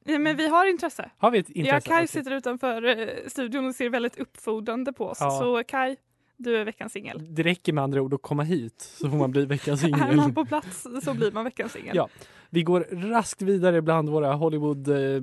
Ja, 0.05 0.19
men 0.19 0.37
vi 0.37 0.49
har 0.49 0.67
intresse. 0.67 1.11
har 1.19 1.31
vi 1.31 1.39
ett 1.39 1.47
Ja, 1.49 1.55
intresse. 1.55 1.89
Kai 1.89 1.97
Okej. 1.99 2.09
sitter 2.09 2.31
utanför 2.31 2.99
eh, 2.99 3.09
studion 3.27 3.67
och 3.67 3.75
ser 3.75 3.89
väldigt 3.91 4.19
uppfordrande 4.19 4.93
på 4.93 5.07
oss. 5.07 5.19
Ja. 5.21 5.31
Så 5.31 5.65
Kai, 5.65 5.97
du 6.37 6.57
är 6.57 6.65
veckans 6.65 6.93
singel. 6.93 7.23
Det 7.29 7.43
räcker 7.43 7.73
med 7.73 7.85
andra 7.85 8.03
ord 8.03 8.15
att 8.15 8.23
komma 8.23 8.43
hit 8.43 8.81
så 8.81 9.11
får 9.11 9.17
man 9.17 9.31
bli 9.31 9.45
veckans 9.45 9.85
Är 9.85 9.89
singel. 9.89 10.17
man 10.17 10.35
på 10.35 10.45
plats 10.45 10.87
så 11.03 11.15
blir 11.15 11.33
man 11.33 11.45
veckans 11.45 11.73
singel. 11.73 11.97
Ja. 11.97 12.09
Vi 12.51 12.63
går 12.63 12.81
raskt 12.91 13.43
vidare 13.43 13.83
bland 13.83 14.09
våra 14.09 14.35
Hollywood 14.35 14.89
eh, 14.89 15.23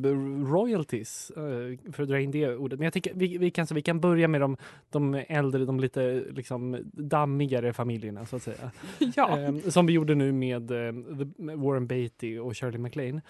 royalties, 0.51 1.29
eh, 1.29 1.91
för 1.93 2.03
att 2.03 2.09
dra 2.09 2.19
in 2.19 2.31
det 2.31 2.55
ordet. 2.55 2.79
Men 2.79 2.83
jag 2.83 2.93
tänker 2.93 3.13
vi, 3.15 3.37
vi, 3.37 3.51
kan, 3.51 3.67
så 3.67 3.75
vi 3.75 3.81
kan 3.81 3.99
börja 3.99 4.27
med 4.27 4.41
de, 4.41 4.57
de 4.89 5.23
äldre, 5.27 5.65
de 5.65 5.79
lite 5.79 6.23
liksom, 6.31 6.77
dammigare 6.93 7.73
familjerna 7.73 8.25
så 8.25 8.35
att 8.35 8.43
säga. 8.43 8.71
Ja. 9.15 9.39
Ehm, 9.39 9.71
som 9.71 9.85
vi 9.85 9.93
gjorde 9.93 10.15
nu 10.15 10.31
med 10.31 10.71
eh, 10.71 10.91
med 11.37 11.57
Warren 11.57 11.87
Beatty 11.87 12.39
och 12.39 12.57
Shirley 12.57 12.79
MacLaine. 12.79 13.21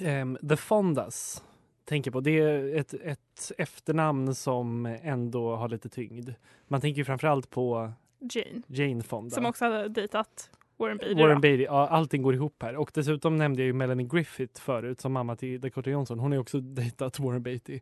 Ehm, 0.00 0.38
the 0.48 0.56
Fondas 0.56 1.42
tänker 1.84 2.10
på, 2.10 2.20
det 2.20 2.38
är 2.38 2.76
ett, 2.76 2.94
ett 2.94 3.52
efternamn 3.58 4.34
som 4.34 4.86
ändå 5.02 5.56
har 5.56 5.68
lite 5.68 5.88
tyngd. 5.88 6.30
Man 6.68 6.80
tänker 6.80 7.04
framförallt 7.04 7.50
på 7.50 7.92
Jane, 8.20 8.62
Jane 8.66 9.02
Fonda. 9.02 9.34
som 9.34 9.46
också 9.46 9.64
hade 9.64 9.88
dejtat 9.88 10.50
Warren 10.76 10.96
Beatty. 10.96 11.14
Warren. 11.14 11.40
Beatty, 11.40 11.62
ja, 11.62 11.88
allting 11.88 12.22
går 12.22 12.34
ihop 12.34 12.62
här. 12.62 12.76
Och 12.76 12.90
dessutom 12.94 13.36
nämnde 13.36 13.62
jag 13.62 13.66
ju 13.66 13.72
Melanie 13.72 14.06
Griffith 14.06 14.60
förut 14.60 15.00
som 15.00 15.12
mamma 15.12 15.36
till 15.36 15.60
Dakota 15.60 15.90
Johnson. 15.90 16.18
Hon 16.18 16.30
har 16.30 16.36
ju 16.36 16.40
också 16.40 16.60
dejtat 16.60 17.18
Warren 17.18 17.42
Beatty. 17.42 17.80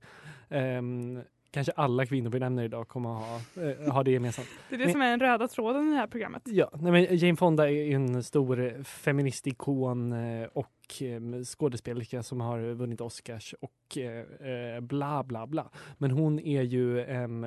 Ehm, 0.49 1.21
kanske 1.51 1.73
alla 1.73 2.07
kvinnor 2.07 2.31
vi 2.31 2.39
nämner 2.39 2.65
idag 2.65 2.89
kommer 2.89 3.11
att 3.17 3.23
ha, 3.57 3.63
eh, 3.63 3.93
ha 3.93 4.03
det 4.03 4.11
gemensamt. 4.11 4.49
Det 4.69 4.75
är 4.75 4.79
det 4.79 4.85
Men- 4.85 4.93
som 4.93 5.03
är 5.03 5.11
den 5.11 5.21
röda 5.21 5.49
tråden 5.49 5.89
i 5.89 5.91
det 5.91 5.97
här 5.97 6.07
programmet. 6.07 6.43
Ja, 6.45 6.71
nej, 6.81 6.93
men 6.93 7.17
Jane 7.17 7.37
Fonda 7.37 7.71
är 7.71 7.91
en 7.95 8.23
stor 8.23 8.61
eh, 8.61 8.83
feministikon 8.83 10.13
eh, 10.13 10.49
och 10.53 11.03
eh, 11.03 11.43
skådespelerska 11.45 12.23
som 12.23 12.41
har 12.41 12.61
vunnit 12.75 13.01
Oscars 13.01 13.55
och 13.61 13.99
eh, 13.99 14.51
eh, 14.75 14.81
bla 14.81 15.25
bla 15.25 15.47
bla. 15.47 15.71
Men 15.99 16.11
hon 16.11 16.39
är 16.39 16.63
ju 16.63 17.05
em, 17.05 17.47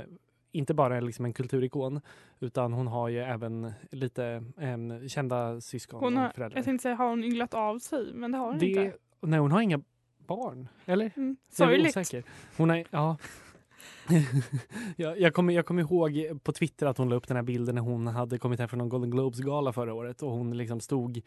inte 0.52 0.74
bara 0.74 1.00
liksom 1.00 1.26
en 1.26 1.34
kulturikon 1.34 2.02
utan 2.40 2.74
hon 2.74 2.88
har 2.88 3.10
ju 3.10 3.20
även 3.20 3.72
lite 3.92 4.44
em, 4.58 5.10
kända 5.10 5.62
syskon 5.62 6.00
Hon 6.00 6.18
och 6.18 6.24
har, 6.24 6.30
föräldrar. 6.30 6.58
jag 6.58 6.66
tänkte 6.66 6.82
säga, 6.84 6.96
har 6.96 7.10
hon 7.10 7.24
ynglat 7.24 7.54
av 7.54 7.80
sig? 7.80 8.14
Men 8.14 8.32
det 8.32 8.38
har 8.38 8.46
hon 8.48 8.60
det, 8.60 8.66
inte. 8.66 8.98
nej, 9.22 9.40
hon 9.40 9.52
har 9.52 9.62
inga 9.62 9.82
barn, 10.28 10.68
eller? 10.86 11.12
Mm. 11.16 11.38
Sorgligt. 11.50 12.26
Hon 12.58 12.84
ja. 12.90 13.18
jag, 14.98 15.20
jag, 15.20 15.34
kommer, 15.34 15.54
jag 15.54 15.66
kommer 15.66 15.82
ihåg 15.82 16.44
på 16.44 16.52
Twitter 16.52 16.86
att 16.88 16.98
hon 16.98 17.10
la 17.10 17.16
upp 17.16 17.28
den 17.28 17.38
här 17.38 17.44
bilden 17.44 17.76
när 17.76 17.82
hon 17.82 18.08
hade 18.08 18.38
kommit 18.38 18.60
hem 18.60 18.70
från 18.70 18.78
någon 18.78 18.90
Golden 18.90 19.12
Globes-gala 19.12 19.74
förra 19.74 19.94
året 19.94 20.22
och 20.22 20.32
hon 20.32 20.58
liksom 20.58 20.80
stod 20.80 21.22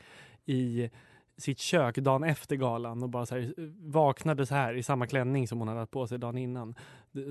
i 0.44 0.90
sitt 1.38 1.58
kök 1.58 1.96
dagen 1.98 2.24
efter 2.24 2.56
galan 2.56 3.02
och 3.02 3.08
bara 3.10 3.26
så 3.26 3.34
här, 3.34 3.54
vaknade 3.90 4.46
så 4.46 4.54
här 4.54 4.74
i 4.74 4.82
samma 4.82 5.06
klänning 5.06 5.48
som 5.48 5.58
hon 5.58 5.68
hade 5.68 5.80
haft 5.80 5.92
på 5.92 6.06
sig 6.06 6.18
dagen 6.18 6.38
innan. 6.38 6.74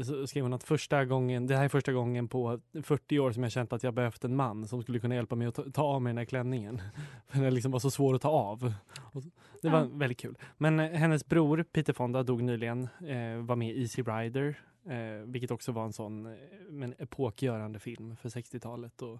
Så 0.06 0.28
skrev 0.28 0.44
hon 0.44 0.54
att 0.54 0.64
första 0.64 1.06
gången, 1.06 1.48
det 1.48 1.56
här 1.58 1.64
är 1.64 1.70
första 1.70 1.94
gången 1.94 2.28
på 2.28 2.60
40 2.84 3.20
år 3.20 3.32
som 3.32 3.44
jag 3.44 3.52
känt 3.52 3.74
att 3.74 3.84
jag 3.84 3.94
behövt 3.94 4.24
en 4.24 4.36
man 4.36 4.68
som 4.68 4.82
skulle 4.82 5.00
kunna 5.00 5.16
hjälpa 5.16 5.36
mig 5.36 5.48
att 5.48 5.56
ta, 5.56 5.64
ta 5.74 5.84
av 5.84 6.02
mig 6.02 6.10
den 6.10 6.18
här 6.18 6.26
klänningen. 6.26 6.82
För 7.28 7.42
den 7.42 7.54
liksom 7.54 7.72
var 7.72 7.80
så 7.80 7.92
svår 7.92 8.16
att 8.16 8.22
ta 8.22 8.30
av. 8.30 8.74
Och 8.98 9.24
det 9.62 9.70
var 9.70 9.80
Ja. 9.80 9.88
väldigt 9.92 10.20
kul. 10.20 10.38
Men 10.58 10.80
eh, 10.80 10.90
hennes 10.90 11.26
bror 11.26 11.66
Peter 11.72 11.94
Fonda 11.94 12.24
dog 12.24 12.44
nyligen, 12.44 12.84
eh, 12.84 13.46
var 13.46 13.56
med 13.56 13.70
i 13.76 13.82
Easy 13.82 14.02
Rider, 14.02 14.60
eh, 14.86 15.26
vilket 15.26 15.52
också 15.52 15.72
var 15.72 15.86
en 15.86 15.94
sån 15.94 16.26
eh, 16.26 16.34
men 16.70 16.94
epokgörande 16.98 17.80
film 17.80 18.16
för 18.16 18.30
60-talet. 18.30 19.02
Och, 19.02 19.20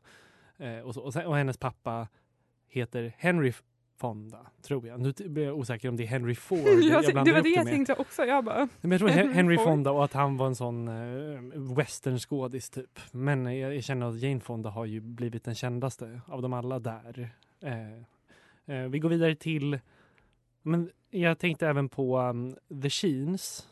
eh, 0.66 0.80
och. 0.80 0.98
Och, 0.98 1.14
sen, 1.14 1.26
och 1.26 1.36
hennes 1.38 1.58
pappa 1.58 2.08
heter 2.68 3.14
Henry 3.18 3.54
Fonda, 3.98 4.48
tror 4.62 4.88
jag. 4.88 5.00
Nu 5.00 5.14
blir 5.30 5.46
jag 5.46 5.58
osäker 5.58 5.90
om 5.90 5.96
det 5.96 6.04
är 6.04 6.08
Henry 6.08 6.36
Ford 6.46 6.60
Jag, 6.60 7.04
jag 7.04 7.26
det 7.26 7.32
var 7.32 7.42
det 7.42 7.50
jag 7.50 7.66
med. 7.66 7.74
tänkte 7.74 7.94
också. 7.96 8.24
Jag 8.26 8.44
bara, 8.46 8.68
Men 8.82 8.92
jag 8.92 9.00
tror 9.00 9.10
Henry, 9.22 9.34
Henry. 9.34 9.58
Fonda 9.58 9.92
och 9.92 10.04
att 10.06 10.14
han 10.14 10.38
var 10.38 10.48
en 10.48 10.56
sån 10.56 10.88
eh, 10.88 11.76
westernskådis 11.76 12.70
typ. 12.70 13.00
Men 13.12 13.58
jag, 13.60 13.76
jag 13.76 13.84
känner 13.84 14.06
att 14.10 14.20
Jane 14.22 14.40
Fonda 14.40 14.70
har 14.70 14.86
ju 14.86 15.00
blivit 15.02 15.44
den 15.44 15.56
kändaste 15.56 16.22
av 16.28 16.42
dem 16.42 16.54
alla 16.54 16.80
där. 16.80 17.30
Eh, 17.62 17.94
eh, 18.76 18.90
vi 18.90 19.00
går 19.00 19.10
vidare 19.10 19.36
till, 19.36 19.80
men 20.62 20.92
jag 21.10 21.40
tänkte 21.40 21.68
även 21.68 21.90
på 21.90 22.20
um, 22.20 22.56
The 22.82 22.90
Sheens. 22.90 23.70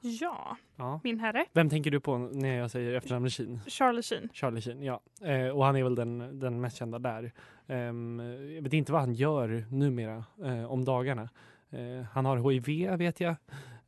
Ja, 0.00 0.56
Ja. 0.76 1.00
min 1.04 1.20
herre. 1.20 1.44
Vem 1.52 1.70
tänker 1.70 1.90
du 1.90 2.00
på 2.00 2.18
när 2.18 2.56
jag 2.56 2.70
säger 2.70 2.94
efternamnet 2.94 3.32
Sheen? 3.32 3.60
Charlie 3.66 4.02
Sheen. 4.02 4.28
Charlie 4.32 4.60
Sheen, 4.60 4.82
ja. 4.82 5.00
Eh, 5.22 5.48
och 5.48 5.64
han 5.64 5.76
är 5.76 5.82
väl 5.82 5.94
den, 5.94 6.38
den 6.40 6.60
mest 6.60 6.76
kända 6.76 6.98
där. 6.98 7.32
Ehm, 7.66 8.20
jag 8.54 8.62
vet 8.62 8.72
inte 8.72 8.92
vad 8.92 9.00
han 9.00 9.12
gör 9.12 9.64
numera 9.70 10.24
eh, 10.44 10.64
om 10.72 10.84
dagarna. 10.84 11.28
Eh, 11.70 12.06
han 12.12 12.24
har 12.24 12.50
HIV 12.50 12.96
vet 12.96 13.20
jag. 13.20 13.34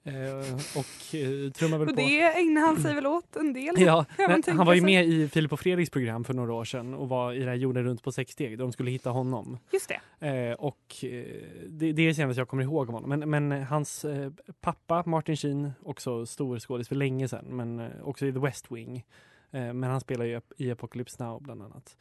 Eh, 0.04 0.54
och 0.76 1.14
eh, 1.14 1.50
trummar 1.52 1.78
väl 1.78 1.88
Och 1.88 1.94
på. 1.94 2.00
det 2.00 2.22
ägnar 2.22 2.60
han 2.60 2.82
sig 2.82 2.94
väl 2.94 3.06
åt 3.06 3.36
en 3.36 3.52
del. 3.52 3.74
Ja, 3.80 4.04
men 4.18 4.42
han 4.46 4.66
var 4.66 4.74
ju 4.74 4.80
med 4.80 5.06
i 5.06 5.28
Filip 5.28 5.52
och 5.52 5.60
Fredriks 5.60 5.90
program 5.90 6.24
för 6.24 6.34
några 6.34 6.52
år 6.52 6.64
sedan 6.64 6.94
och 6.94 7.08
var 7.08 7.32
i 7.32 7.38
det 7.38 7.44
här 7.50 7.54
jorden 7.54 7.84
runt 7.84 8.02
på 8.02 8.12
sex 8.12 8.32
steg. 8.32 8.58
De 8.58 8.72
skulle 8.72 8.90
hitta 8.90 9.10
honom. 9.10 9.58
Just 9.72 9.90
det. 10.18 10.26
Eh, 10.28 10.52
och 10.52 10.96
det, 11.68 11.92
det 11.92 12.02
är 12.02 12.06
det 12.06 12.14
senaste 12.14 12.40
jag 12.40 12.48
kommer 12.48 12.62
ihåg 12.62 12.88
om 12.88 12.94
honom. 12.94 13.10
Men, 13.10 13.30
men 13.30 13.62
hans 13.62 14.06
pappa 14.60 15.02
Martin 15.06 15.36
Sheen, 15.36 15.72
också 15.84 16.26
stor 16.26 16.58
skådis 16.58 16.88
för 16.88 16.94
länge 16.96 17.28
sedan, 17.28 17.44
men 17.48 17.90
också 18.02 18.26
i 18.26 18.32
The 18.32 18.38
West 18.38 18.72
Wing. 18.72 19.04
Men 19.50 19.82
han 19.82 20.00
spelar 20.00 20.24
ju 20.24 20.40
i 20.56 20.70
Apocalypse 20.70 21.24
Now 21.24 21.42
bland 21.42 21.62
annat. 21.62 21.96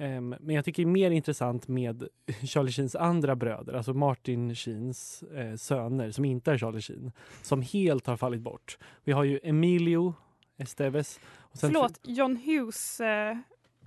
Ehm, 0.00 0.34
men 0.40 0.54
jag 0.56 0.64
tycker 0.64 0.82
det 0.82 0.88
är 0.88 0.92
mer 0.92 1.10
intressant 1.10 1.68
med 1.68 2.08
Charlie 2.42 2.72
Sheens 2.72 2.96
andra 2.96 3.36
bröder, 3.36 3.72
alltså 3.72 3.94
Martin 3.94 4.54
Sheens 4.54 5.22
eh, 5.22 5.54
söner 5.56 6.10
som 6.10 6.24
inte 6.24 6.52
är 6.52 6.58
Charlie 6.58 6.80
Sheen, 6.80 7.12
som 7.42 7.62
helt 7.62 8.06
har 8.06 8.16
fallit 8.16 8.40
bort. 8.40 8.78
Vi 9.04 9.12
har 9.12 9.24
ju 9.24 9.40
Emilio 9.42 10.14
Esteves. 10.58 11.20
Och 11.38 11.58
sen- 11.58 11.70
Förlåt, 11.72 12.00
John 12.02 12.36
Hughes. 12.36 13.00
Eh, 13.00 13.36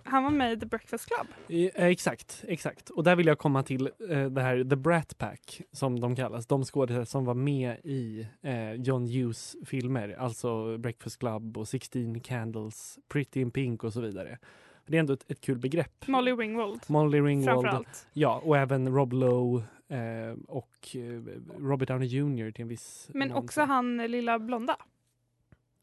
han 0.05 0.23
var 0.23 0.31
med 0.31 0.53
i 0.53 0.59
The 0.59 0.65
Breakfast 0.65 1.05
Club. 1.07 1.27
Eh, 1.75 1.85
Exakt, 1.87 2.43
exakt. 2.47 2.89
Och 2.89 3.03
där 3.03 3.15
vill 3.15 3.27
jag 3.27 3.37
komma 3.37 3.63
till 3.63 3.89
eh, 4.09 4.25
det 4.25 4.41
här 4.41 4.63
The 4.69 4.75
Brat 4.75 5.17
Pack 5.17 5.61
som 5.71 5.99
de 5.99 6.15
kallas. 6.15 6.47
De 6.47 6.63
skådespelare 6.63 7.05
som 7.05 7.25
var 7.25 7.33
med 7.33 7.77
i 7.83 8.27
eh, 8.41 8.73
John 8.73 9.07
Hughes 9.07 9.55
filmer, 9.65 10.15
alltså 10.19 10.77
Breakfast 10.77 11.19
Club 11.19 11.57
och 11.57 11.67
16 11.67 12.19
Candles, 12.19 12.99
Pretty 13.09 13.41
in 13.41 13.51
Pink 13.51 13.83
och 13.83 13.93
så 13.93 14.01
vidare. 14.01 14.37
Det 14.85 14.97
är 14.97 14.99
ändå 14.99 15.13
ett, 15.13 15.31
ett 15.31 15.41
kul 15.41 15.57
begrepp. 15.57 16.07
Molly 16.07 16.31
Ringwald. 16.31 16.81
Molly 16.87 17.21
Ringwald, 17.21 17.61
Framförallt. 17.61 18.07
ja, 18.13 18.41
och 18.43 18.57
även 18.57 18.93
Rob 18.95 19.13
Lowe 19.13 19.63
eh, 19.89 20.37
och 20.47 20.95
eh, 20.95 21.21
Robert 21.59 21.87
Downey 21.87 22.07
Jr 22.07 22.51
till 22.51 22.61
en 22.61 22.67
viss 22.67 23.09
Men 23.13 23.29
mån. 23.29 23.37
också 23.37 23.61
han 23.61 23.97
lilla 23.97 24.39
blonda. 24.39 24.77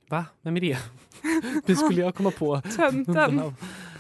Va? 0.09 0.25
Vem 0.42 0.57
är 0.57 0.61
det? 0.61 0.78
Hur 1.66 1.75
skulle 1.75 2.00
jag 2.00 2.14
komma 2.14 2.30
på? 2.30 2.61
Tönten. 2.61 3.42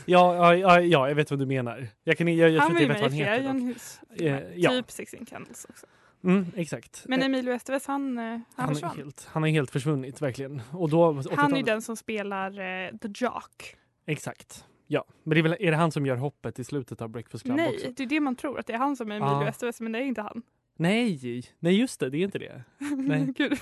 Ja, 0.06 0.34
ja, 0.36 0.54
ja, 0.56 0.80
ja, 0.80 1.08
jag 1.08 1.14
vet 1.14 1.30
vad 1.30 1.38
du 1.40 1.46
menar. 1.46 1.86
Jag, 2.04 2.18
kan, 2.18 2.36
jag, 2.36 2.50
jag 2.50 2.60
han 2.62 2.70
tror 2.70 2.88
var 2.88 2.94
inte 2.94 3.02
ju 3.02 3.02
jag 3.02 3.10
vet 3.10 3.10
vad 3.10 3.10
med 3.10 3.20
i 3.20 3.24
han 3.24 3.34
flera 3.34 3.34
heter. 3.34 3.48
John 3.48 3.56
dock. 3.56 4.46
Hughes. 4.58 4.66
Eh. 4.66 4.70
Typ 4.82 4.90
16 4.90 5.24
Candles 5.26 5.66
också. 5.70 5.86
Mm, 6.24 6.46
exakt. 6.56 7.02
Men 7.08 7.20
Eh, 7.20 7.26
Emilio 7.26 7.52
Estevez 7.52 7.86
han, 7.86 8.18
han, 8.18 8.42
han, 8.54 8.70
är 8.70 8.74
försvann. 8.74 8.96
helt, 8.96 9.28
han 9.30 9.44
är 9.44 9.48
helt 9.50 9.70
försvunnit 9.70 10.22
verkligen. 10.22 10.62
Och 10.72 10.88
då, 10.90 11.04
Han 11.12 11.18
är 11.18 11.22
ju 11.22 11.28
80-talet 11.30 11.66
den 11.66 11.82
som 11.82 11.96
spelar 11.96 12.50
eh, 12.50 12.90
The 12.98 13.08
Jock. 13.14 13.76
Exakt. 14.06 14.64
Ja, 14.92 15.04
men 15.22 15.34
det 15.34 15.40
är, 15.40 15.42
väl, 15.42 15.56
är 15.60 15.70
det 15.70 15.76
han 15.76 15.92
som 15.92 16.06
gör 16.06 16.16
hoppet 16.16 16.58
i 16.58 16.64
slutet 16.64 17.02
av 17.02 17.08
Breakfast 17.08 17.44
Club 17.44 17.56
Nej, 17.56 17.74
också? 17.74 17.92
det 17.96 18.02
är 18.02 18.06
det 18.06 18.20
man 18.20 18.36
tror 18.36 18.58
att 18.58 18.66
det 18.66 18.72
är 18.72 18.78
han 18.78 18.96
som 18.96 19.10
är 19.10 19.16
Emilio 19.16 19.34
Ah. 19.34 19.48
Estevez 19.48 19.80
men 19.80 19.92
det 19.92 19.98
är 19.98 20.02
inte 20.02 20.22
han. 20.22 20.42
Nej, 20.76 21.42
nej 21.58 21.74
just 21.80 22.00
det, 22.00 22.10
det 22.10 22.18
är 22.18 22.24
inte 22.24 22.38
det. 22.38 22.62
Nej. 22.96 23.32
Gud, 23.36 23.58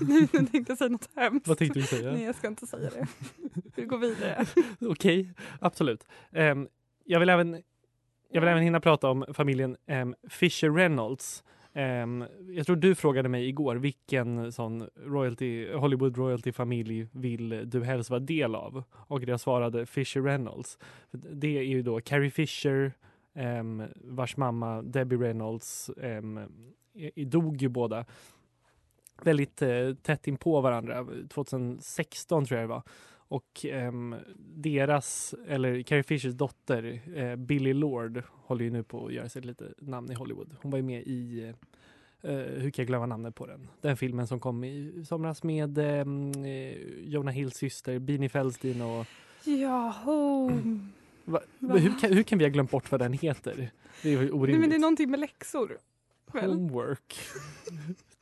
nu 0.00 0.26
tänkte 0.26 0.64
jag 0.68 0.78
säga 0.78 0.88
något 0.90 1.08
hemskt. 1.16 1.48
Vad 1.48 1.58
tänkte 1.58 1.78
du 1.78 1.86
säga? 1.86 2.12
Nej 2.12 2.22
jag 2.24 2.34
ska 2.34 2.48
inte 2.48 2.66
säga 2.66 2.90
det. 2.90 3.06
Vi 3.76 3.84
går 3.84 3.98
vidare. 3.98 4.46
Okej, 4.80 5.34
absolut. 5.60 6.06
Ehm, 6.32 6.68
jag, 7.04 7.20
vill 7.20 7.28
även, 7.28 7.62
jag 8.30 8.40
vill 8.40 8.48
även 8.48 8.62
hinna 8.62 8.80
prata 8.80 9.10
om 9.10 9.24
familjen 9.34 9.76
um, 9.86 10.14
Fisher 10.28 10.70
Reynolds. 10.70 11.44
Ehm, 11.74 12.24
jag 12.48 12.66
tror 12.66 12.76
du 12.76 12.94
frågade 12.94 13.28
mig 13.28 13.48
igår 13.48 13.76
vilken 13.76 14.52
sån 14.52 14.88
royalty, 15.06 15.72
Hollywood 15.72 16.16
royalty-familj 16.16 17.08
vill 17.12 17.70
du 17.70 17.84
helst 17.84 18.10
vara 18.10 18.20
del 18.20 18.54
av? 18.54 18.84
Och 18.92 19.22
jag 19.22 19.40
svarade 19.40 19.86
Fisher 19.86 20.22
Reynolds. 20.22 20.78
Det 21.12 21.58
är 21.58 21.62
ju 21.62 21.82
då 21.82 22.00
Carrie 22.00 22.30
Fisher, 22.30 22.92
ehm, 23.34 23.82
vars 23.94 24.36
mamma 24.36 24.82
Debbie 24.82 25.16
Reynolds 25.16 25.90
ehm, 26.02 26.40
dog 27.16 27.62
ju 27.62 27.68
båda 27.68 28.04
väldigt 29.22 29.62
eh, 29.62 29.94
tätt 30.02 30.28
in 30.28 30.36
på 30.36 30.60
varandra. 30.60 31.06
2016 31.28 32.44
tror 32.44 32.60
jag 32.60 32.68
det 32.68 32.74
var. 32.74 32.82
Och 33.32 33.64
ehm, 33.64 34.14
deras, 34.36 35.34
eller 35.48 35.82
Carrie 35.82 36.02
Fishers 36.02 36.34
dotter, 36.34 37.00
eh, 37.14 37.36
Billie 37.36 37.72
Lord, 37.72 38.22
håller 38.30 38.64
ju 38.64 38.70
nu 38.70 38.82
på 38.82 39.06
att 39.06 39.12
göra 39.12 39.28
sig 39.28 39.42
lite 39.42 39.64
namn 39.78 40.10
i 40.10 40.14
Hollywood. 40.14 40.56
Hon 40.62 40.70
var 40.70 40.78
ju 40.78 40.82
med 40.82 41.02
i, 41.02 41.52
eh, 42.20 42.30
hur 42.32 42.70
kan 42.70 42.82
jag 42.82 42.86
glömma 42.86 43.06
namnet 43.06 43.34
på 43.34 43.46
den? 43.46 43.68
Den 43.80 43.96
filmen 43.96 44.26
som 44.26 44.40
kom 44.40 44.64
i 44.64 45.04
somras 45.08 45.42
med 45.42 45.78
eh, 45.78 46.04
Jonah 47.04 47.34
Hills 47.34 47.54
syster, 47.54 47.98
Beanie 47.98 48.28
Feldstein 48.28 48.82
och... 48.82 49.06
Jaha. 49.44 50.52
Va, 51.24 51.40
Va? 51.58 51.76
hur, 51.76 51.98
kan, 52.00 52.12
hur 52.12 52.22
kan 52.22 52.38
vi 52.38 52.44
ha 52.44 52.50
glömt 52.50 52.70
bort 52.70 52.90
vad 52.90 53.00
den 53.00 53.12
heter? 53.12 53.70
Det 54.02 54.08
är 54.08 54.12
ju 54.12 54.18
Nej, 54.18 54.30
orimligt. 54.30 54.60
men 54.60 54.70
det 54.70 54.76
är 54.76 54.80
någonting 54.80 55.10
med 55.10 55.20
läxor. 55.20 55.78
Väl? 56.32 56.50
Homework. 56.50 57.18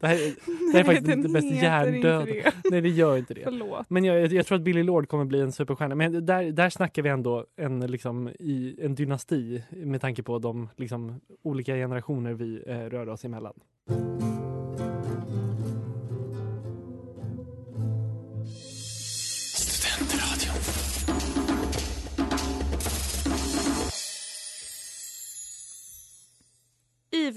Det 0.00 0.07
här, 0.07 0.14
är- 0.14 0.19
det 0.73 0.78
här 0.78 0.80
är 0.80 0.85
faktiskt 0.85 1.33
den 1.33 1.57
hjärndöda. 1.57 2.25
det. 2.25 2.52
Nej, 2.71 2.80
det 2.80 2.88
gör 2.88 3.16
inte 3.16 3.35
det. 3.35 3.40
Förlåt. 3.45 3.87
Men 3.90 4.04
jag, 4.04 4.33
jag 4.33 4.47
tror 4.47 4.59
att 4.59 4.64
Billy 4.64 4.83
Lord 4.83 5.09
kommer 5.09 5.25
bli 5.25 5.40
en 5.40 5.52
superstjärna. 5.52 5.95
Men 5.95 6.26
där, 6.26 6.52
där 6.52 6.71
snackar 6.71 7.02
vi 7.02 7.09
ändå 7.09 7.47
en, 7.57 7.80
liksom, 7.80 8.28
i, 8.28 8.76
en 8.83 8.95
dynasti 8.95 9.62
med 9.71 10.00
tanke 10.00 10.23
på 10.23 10.38
de 10.38 10.69
liksom, 10.76 11.21
olika 11.42 11.75
generationer 11.75 12.33
vi 12.33 12.62
eh, 12.66 12.78
rör 12.78 13.09
oss 13.09 13.25
emellan. 13.25 13.54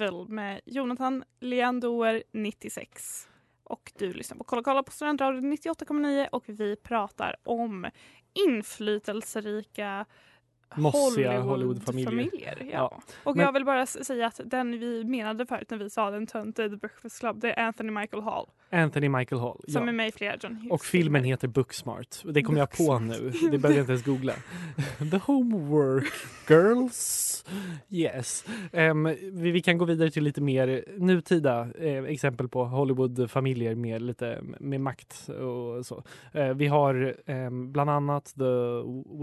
Evil 0.03 0.25
med 0.29 0.61
Jonathan 0.65 1.23
Leandoer 1.39 2.23
96. 2.31 3.27
Och 3.63 3.91
du 3.97 4.13
lyssnar 4.13 4.37
på 4.37 4.43
Kolla 4.43 4.63
kolla 4.63 4.83
på 4.83 4.91
Studentradion 4.91 5.53
98,9 5.53 6.27
och 6.31 6.43
vi 6.47 6.75
pratar 6.75 7.35
om 7.43 7.89
inflytelserika 8.47 10.05
Mossiga 10.75 11.39
Hollywoodfamiljer. 11.41 12.05
Hollywoodfamiljer, 12.11 12.57
Ja. 12.59 12.67
Ja, 12.71 13.01
Och 13.23 13.35
men- 13.35 13.45
jag 13.45 13.51
vill 13.53 13.65
bara 13.65 13.85
säga 13.85 14.27
att 14.27 14.39
den 14.45 14.79
vi 14.79 15.03
menade 15.03 15.45
förut 15.45 15.69
när 15.69 15.77
vi 15.77 15.89
sa 15.89 16.11
den 16.11 16.27
töntiga 16.27 16.69
The 16.69 16.75
Breakfast 16.75 17.19
Club, 17.19 17.39
det 17.39 17.51
är 17.53 17.65
Anthony 17.65 17.91
Michael 17.91 18.23
Hall 18.23 18.45
Anthony 18.69 19.09
Michael 19.09 19.41
Hall. 19.41 19.61
som 19.67 19.83
ja. 19.83 19.89
är 19.89 19.93
med 19.93 20.07
i 20.07 20.11
flera 20.11 20.35
John 20.41 20.55
Hughes 20.55 20.71
Och 20.71 20.81
filmen 20.85 21.23
heter 21.23 21.47
Booksmart. 21.47 22.07
Det 22.25 22.41
kom 22.43 22.57
jag 22.57 22.71
på 22.71 22.99
nu. 22.99 23.31
Det 23.51 23.57
behöver 23.57 23.69
jag 23.69 23.83
inte 23.83 23.91
ens 23.91 24.03
googla. 24.05 24.33
The 25.11 25.17
homework 25.17 26.13
girls. 26.49 27.45
Yes. 27.89 28.45
Ehm, 28.71 29.03
vi, 29.31 29.51
vi 29.51 29.61
kan 29.61 29.77
gå 29.77 29.85
vidare 29.85 30.11
till 30.11 30.23
lite 30.23 30.41
mer 30.41 30.85
nutida 30.97 31.67
eh, 31.79 32.03
exempel 32.03 32.47
på 32.49 32.65
Hollywood-familjer 32.65 33.75
med 33.75 34.01
lite 34.01 34.39
med 34.59 34.81
makt 34.81 35.29
och 35.29 35.85
så. 35.85 36.03
Eh, 36.31 36.53
vi 36.53 36.67
har 36.67 37.15
ehm, 37.25 37.71
bland 37.71 37.89
annat 37.89 38.25
The 38.25 38.43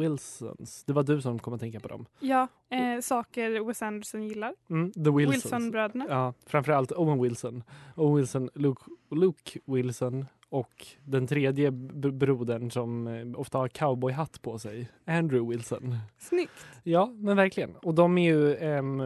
Wilsons. 0.00 0.84
Det 0.86 0.92
var 0.92 1.02
du 1.02 1.20
som 1.22 1.38
kom 1.40 1.54
att 1.54 1.60
tänka 1.60 1.80
på 1.80 1.88
dem. 1.88 2.06
Ja, 2.20 2.48
eh, 2.70 3.00
saker 3.00 3.66
Wes 3.66 3.82
Anderson 3.82 4.22
gillar. 4.28 4.54
Mm, 4.70 4.92
The 4.92 5.10
Wilsons. 5.10 5.44
Wilson-bröderna. 5.44 6.06
Ja, 6.08 6.34
framförallt 6.46 6.92
Owen 6.92 7.22
Wilson. 7.22 7.62
Owen 7.96 8.16
Wilson, 8.16 8.50
Luke, 8.54 8.82
Luke 9.10 9.60
Wilson 9.64 10.26
och 10.50 10.86
den 11.04 11.26
tredje 11.26 11.70
brodern 11.70 12.70
som 12.70 13.06
eh, 13.06 13.40
ofta 13.40 13.58
har 13.58 13.68
cowboyhatt 13.68 14.42
på 14.42 14.58
sig, 14.58 14.88
Andrew 15.04 15.54
Wilson. 15.54 15.96
Snyggt. 16.18 16.66
Ja, 16.82 17.12
men 17.16 17.36
verkligen. 17.36 17.76
Och 17.76 17.94
de 17.94 18.18
är 18.18 18.34
ju, 18.34 18.56
ehm, 18.56 18.98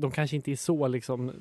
de 0.00 0.10
kanske 0.10 0.36
inte 0.36 0.52
är 0.52 0.56
så 0.56 0.88
liksom, 0.88 1.32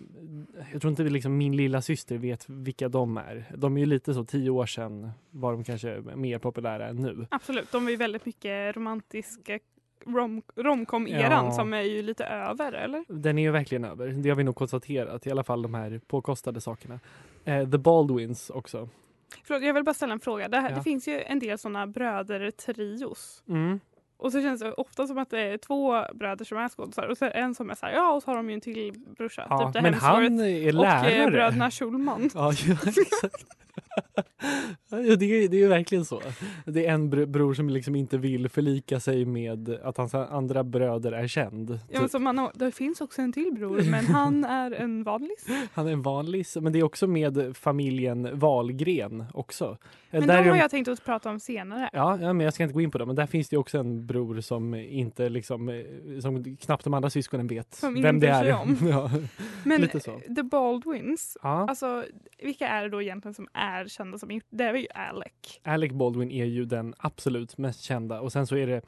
jag 0.72 0.82
tror 0.82 0.92
inte 0.92 1.04
liksom 1.04 1.38
min 1.38 1.56
lilla 1.56 1.82
syster 1.82 2.18
vet 2.18 2.50
vilka 2.50 2.90
de 2.90 3.18
är. 3.18 3.46
De 3.58 3.78
är 3.78 3.80
ju 3.80 3.86
lite 3.86 4.14
så, 4.14 4.26
tio 4.26 4.50
år 4.50 4.66
sedan 4.66 5.12
var 5.32 5.52
de 5.52 5.64
kanske 5.64 6.02
mer 6.16 6.40
populära 6.40 6.88
än 6.88 6.96
nu. 6.96 7.28
Absolut, 7.32 7.72
de 7.72 7.90
ju 7.90 7.96
väldigt 7.96 8.26
mycket 8.26 8.76
romantiska 8.76 9.60
rom- 10.06 10.42
romcom-eran 10.56 11.46
Ja. 11.46 11.52
som 11.52 11.74
är 11.74 11.82
ju 11.82 12.02
lite 12.02 12.26
över, 12.26 12.74
eller? 12.74 13.04
Den 13.08 13.38
är 13.38 13.42
ju 13.44 13.52
verkligen 13.52 13.86
över. 13.86 14.08
Det 14.08 14.30
har 14.30 14.36
vi 14.36 14.44
nog 14.44 14.56
konstaterat, 14.56 15.28
i 15.28 15.32
alla 15.32 15.44
fall 15.44 15.62
de 15.62 15.74
här 15.74 16.02
påkostade 16.08 16.62
sakerna. 16.62 17.00
Eh, 17.46 17.70
The 17.70 17.78
Baldwins 17.78 18.50
också. 18.50 18.90
Förlåt, 19.44 19.64
jag 19.64 19.74
vill 19.74 19.84
bara 19.84 19.94
ställa 19.94 20.14
en 20.14 20.20
fråga. 20.20 20.48
Det, 20.48 20.58
här, 20.60 20.70
Ja. 20.70 20.76
det 20.76 20.82
finns 20.84 21.08
ju 21.08 21.22
en 21.22 21.40
del 21.40 21.58
sådana 21.58 21.88
bröder-trios. 21.88 23.44
Mm. 23.50 23.80
Och 24.22 24.32
så 24.32 24.42
känns 24.42 24.62
det 24.62 24.72
ofta 24.74 25.08
som 25.08 25.18
att 25.18 25.30
det 25.30 25.40
är 25.42 25.58
två 25.58 26.04
bröder 26.14 26.46
som 26.46 26.58
är 26.58 26.70
skådisar 26.70 27.08
och 27.08 27.18
så 27.18 27.26
det 27.26 27.32
en 27.32 27.56
som 27.56 27.70
är 27.70 27.76
så 27.76 27.86
här, 27.86 27.94
ja 27.94 28.12
och 28.14 28.24
så 28.24 28.32
har 28.32 28.36
de 28.38 28.50
ju 28.50 28.54
en 28.54 28.62
till 28.62 28.94
brorsa. 29.18 29.48
Ja, 29.50 29.66
typ 29.66 29.74
The 29.74 29.82
men 29.82 29.94
han 29.94 30.40
är 30.40 30.78
och 30.80 30.86
eh, 30.86 31.04
lärare. 31.04 31.32
bröderna 31.32 31.72
Schulman. 31.72 32.30
Ja, 32.34 32.54
ja 32.68 32.74
exakt. 32.74 33.46
ja, 34.90 34.98
det, 34.98 35.26
är, 35.26 35.50
det 35.50 35.58
är 35.58 35.60
ju 35.62 35.68
verkligen 35.68 36.06
så. 36.06 36.22
Det 36.66 36.86
är 36.88 36.94
en 36.94 37.14
br- 37.14 37.26
bror 37.26 37.54
som 37.54 37.70
liksom 37.70 37.96
inte 37.96 38.18
vill 38.18 38.50
förlika 38.50 39.00
sig 39.00 39.26
med 39.26 39.70
att 39.84 39.98
hans 39.98 40.14
andra 40.16 40.64
bröder 40.64 41.12
är 41.12 41.28
känd. 41.28 41.80
Ja, 41.90 42.00
men 42.00 42.10
så 42.10 42.20
man, 42.20 42.38
har- 42.38 42.52
det 42.56 42.72
finns 42.72 43.02
också 43.02 43.22
en 43.22 43.34
till 43.34 43.52
bror 43.56 43.82
men 43.92 44.06
han 44.16 44.44
är 44.46 44.72
en 44.72 45.04
vanlis. 45.04 45.48
Han 45.74 45.88
är 45.88 45.92
en 45.92 46.02
vanlig, 46.02 46.46
men 46.62 46.74
det 46.74 46.80
är 46.80 46.84
också 46.84 47.08
med 47.08 47.58
familjen 47.58 48.40
Wahlgren 48.40 49.26
också. 49.34 49.78
Men 50.12 50.28
Där 50.28 50.44
de 50.44 50.50
har 50.50 50.58
jag 50.58 50.72
tänkt 50.72 50.88
att 50.88 51.06
prata 51.06 51.30
om 51.30 51.40
senare. 51.40 51.90
Ja, 51.94 52.18
ja, 52.22 52.34
men 52.34 52.44
jag 52.44 52.54
ska 52.54 52.64
inte 52.64 52.74
gå 52.74 52.82
in 52.82 52.92
på 52.92 52.98
det. 52.98 53.06
Men 53.06 53.16
där 53.16 53.26
finns 53.28 53.50
det 53.50 53.58
också 53.58 53.78
en 53.78 54.06
bror 54.12 54.41
som 54.41 54.74
inte 54.76 55.30
liksom, 55.30 55.69
eh, 55.69 55.84
som 56.21 56.56
knappt 56.56 56.84
de 56.84 56.93
andra 56.93 57.10
syskonen 57.10 57.47
vet 57.47 57.74
Som 57.76 58.02
vem 58.02 58.19
det 58.19 58.28
är. 58.28 58.54
om. 58.62 58.78
ja, 58.89 59.12
Men. 59.65 59.89
The 60.36 60.43
Baldwins, 60.43 61.38
Ja. 61.43 61.65
alltså 61.69 62.06
vilka 62.43 62.67
är 62.67 62.84
det 62.84 62.89
då 62.89 63.02
egentligen 63.02 63.34
som 63.34 63.47
är 63.54 63.88
kända 63.88 64.17
som 64.17 64.41
det? 64.50 64.63
är 64.63 64.74
ju 64.74 64.88
Alec. 64.95 65.32
Alec 65.63 65.91
Baldwin 65.91 66.32
är 66.32 66.45
ju 66.45 66.65
den 66.65 66.93
absolut 66.97 67.58
mest 67.58 67.82
kända 67.82 68.21
och 68.21 68.32
sen 68.32 68.47
så 68.47 68.56
är 68.56 68.67
det 68.67 68.82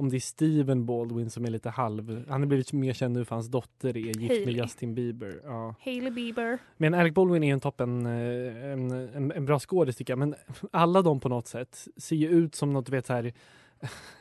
om 0.00 0.08
det 0.08 0.16
är 0.16 0.20
Steven 0.20 0.86
Baldwin 0.86 1.30
som 1.30 1.44
är 1.44 1.50
lite 1.50 1.70
halv, 1.70 2.24
han 2.28 2.40
har 2.40 2.46
blivit 2.46 2.72
mer 2.72 2.92
känd 2.92 3.14
nu 3.14 3.24
för 3.24 3.34
hans 3.34 3.48
dotter 3.48 3.88
är 3.88 4.00
gift 4.00 4.18
med 4.18 4.28
Hailey. 4.30 4.54
Justin 4.62 4.94
Bieber. 4.94 5.40
Ja. 5.44 5.74
Hailey 5.84 6.10
Bieber. 6.10 6.58
Men 6.76 6.94
Alec 6.94 7.14
Baldwin 7.14 7.42
är 7.44 7.52
en 7.52 7.60
toppen, 7.60 8.06
eh, 8.06 8.72
en, 8.72 8.90
en, 8.90 9.32
en 9.32 9.44
bra 9.44 9.58
skådis 9.58 9.96
tycker 9.96 10.10
jag. 10.12 10.18
Men 10.18 10.34
alla 10.72 11.02
de 11.02 11.20
på 11.20 11.28
något 11.28 11.46
sätt 11.46 11.88
ser 11.96 12.16
ju 12.16 12.28
ut 12.28 12.54
som 12.54 12.72
något, 12.72 12.86
du 12.86 12.92
vet 12.92 13.06
så 13.06 13.12
här, 13.12 13.32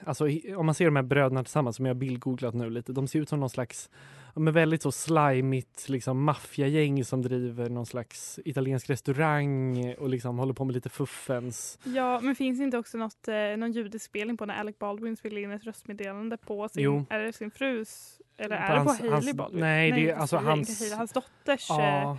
alltså 0.06 0.26
om 0.58 0.66
man 0.66 0.76
ser 0.76 0.86
de 0.86 0.96
här 0.96 1.04
bröderna 1.04 1.44
tillsammans 1.44 1.76
som 1.76 1.86
jag 1.86 1.94
har 1.94 2.00
bildgooglat 2.00 2.54
nu 2.54 2.70
lite, 2.70 2.92
de 2.94 3.08
ser 3.08 3.20
ut 3.20 3.30
som 3.30 3.40
någon 3.40 3.50
slags, 3.50 3.90
ja, 4.34 4.40
men 4.42 4.54
väldigt 4.54 4.82
så 4.82 4.92
slimigt 4.92 5.90
liksom 5.90 6.24
maffiagäng 6.24 7.06
som 7.06 7.22
driver 7.22 7.70
någon 7.70 7.86
slags 7.86 8.40
italiensk 8.46 8.90
restaurang 8.90 9.94
och 9.94 10.10
liksom 10.10 10.38
håller 10.40 10.54
på 10.54 10.66
med 10.66 10.74
lite 10.76 10.90
fuffens. 10.90 11.80
Ja, 11.84 12.20
men 12.24 12.36
finns 12.36 12.60
inte 12.60 12.78
också 12.78 12.98
något, 12.98 13.28
eh, 13.28 13.36
någon 13.58 13.72
ljudinspelning 13.72 14.38
på 14.38 14.46
när 14.46 14.60
Alec 14.60 14.80
Baldwin 14.80 15.16
spelade 15.18 15.42
in 15.42 15.52
ett 15.52 15.64
röstmeddelande 15.64 16.38
på 16.38 16.70
sin, 16.70 16.84
Jo. 16.84 17.06
är 17.10 17.20
det 17.20 17.34
sin 17.34 17.52
frus 17.52 18.22
eller 18.38 18.58
På 18.58 18.64
är 18.64 18.70
det 18.76 18.80
hans- 18.80 19.00
på 19.02 19.10
Hailey 19.10 19.34
Baldwin? 19.34 19.60
nej, 19.60 19.92
det 19.92 20.10
är 20.10 20.16
alltså 20.16 20.38
hans- 20.38 20.80
Hailey, 20.80 20.98
hans 20.98 21.12
dotters 21.14 21.70
eh, 21.72 22.16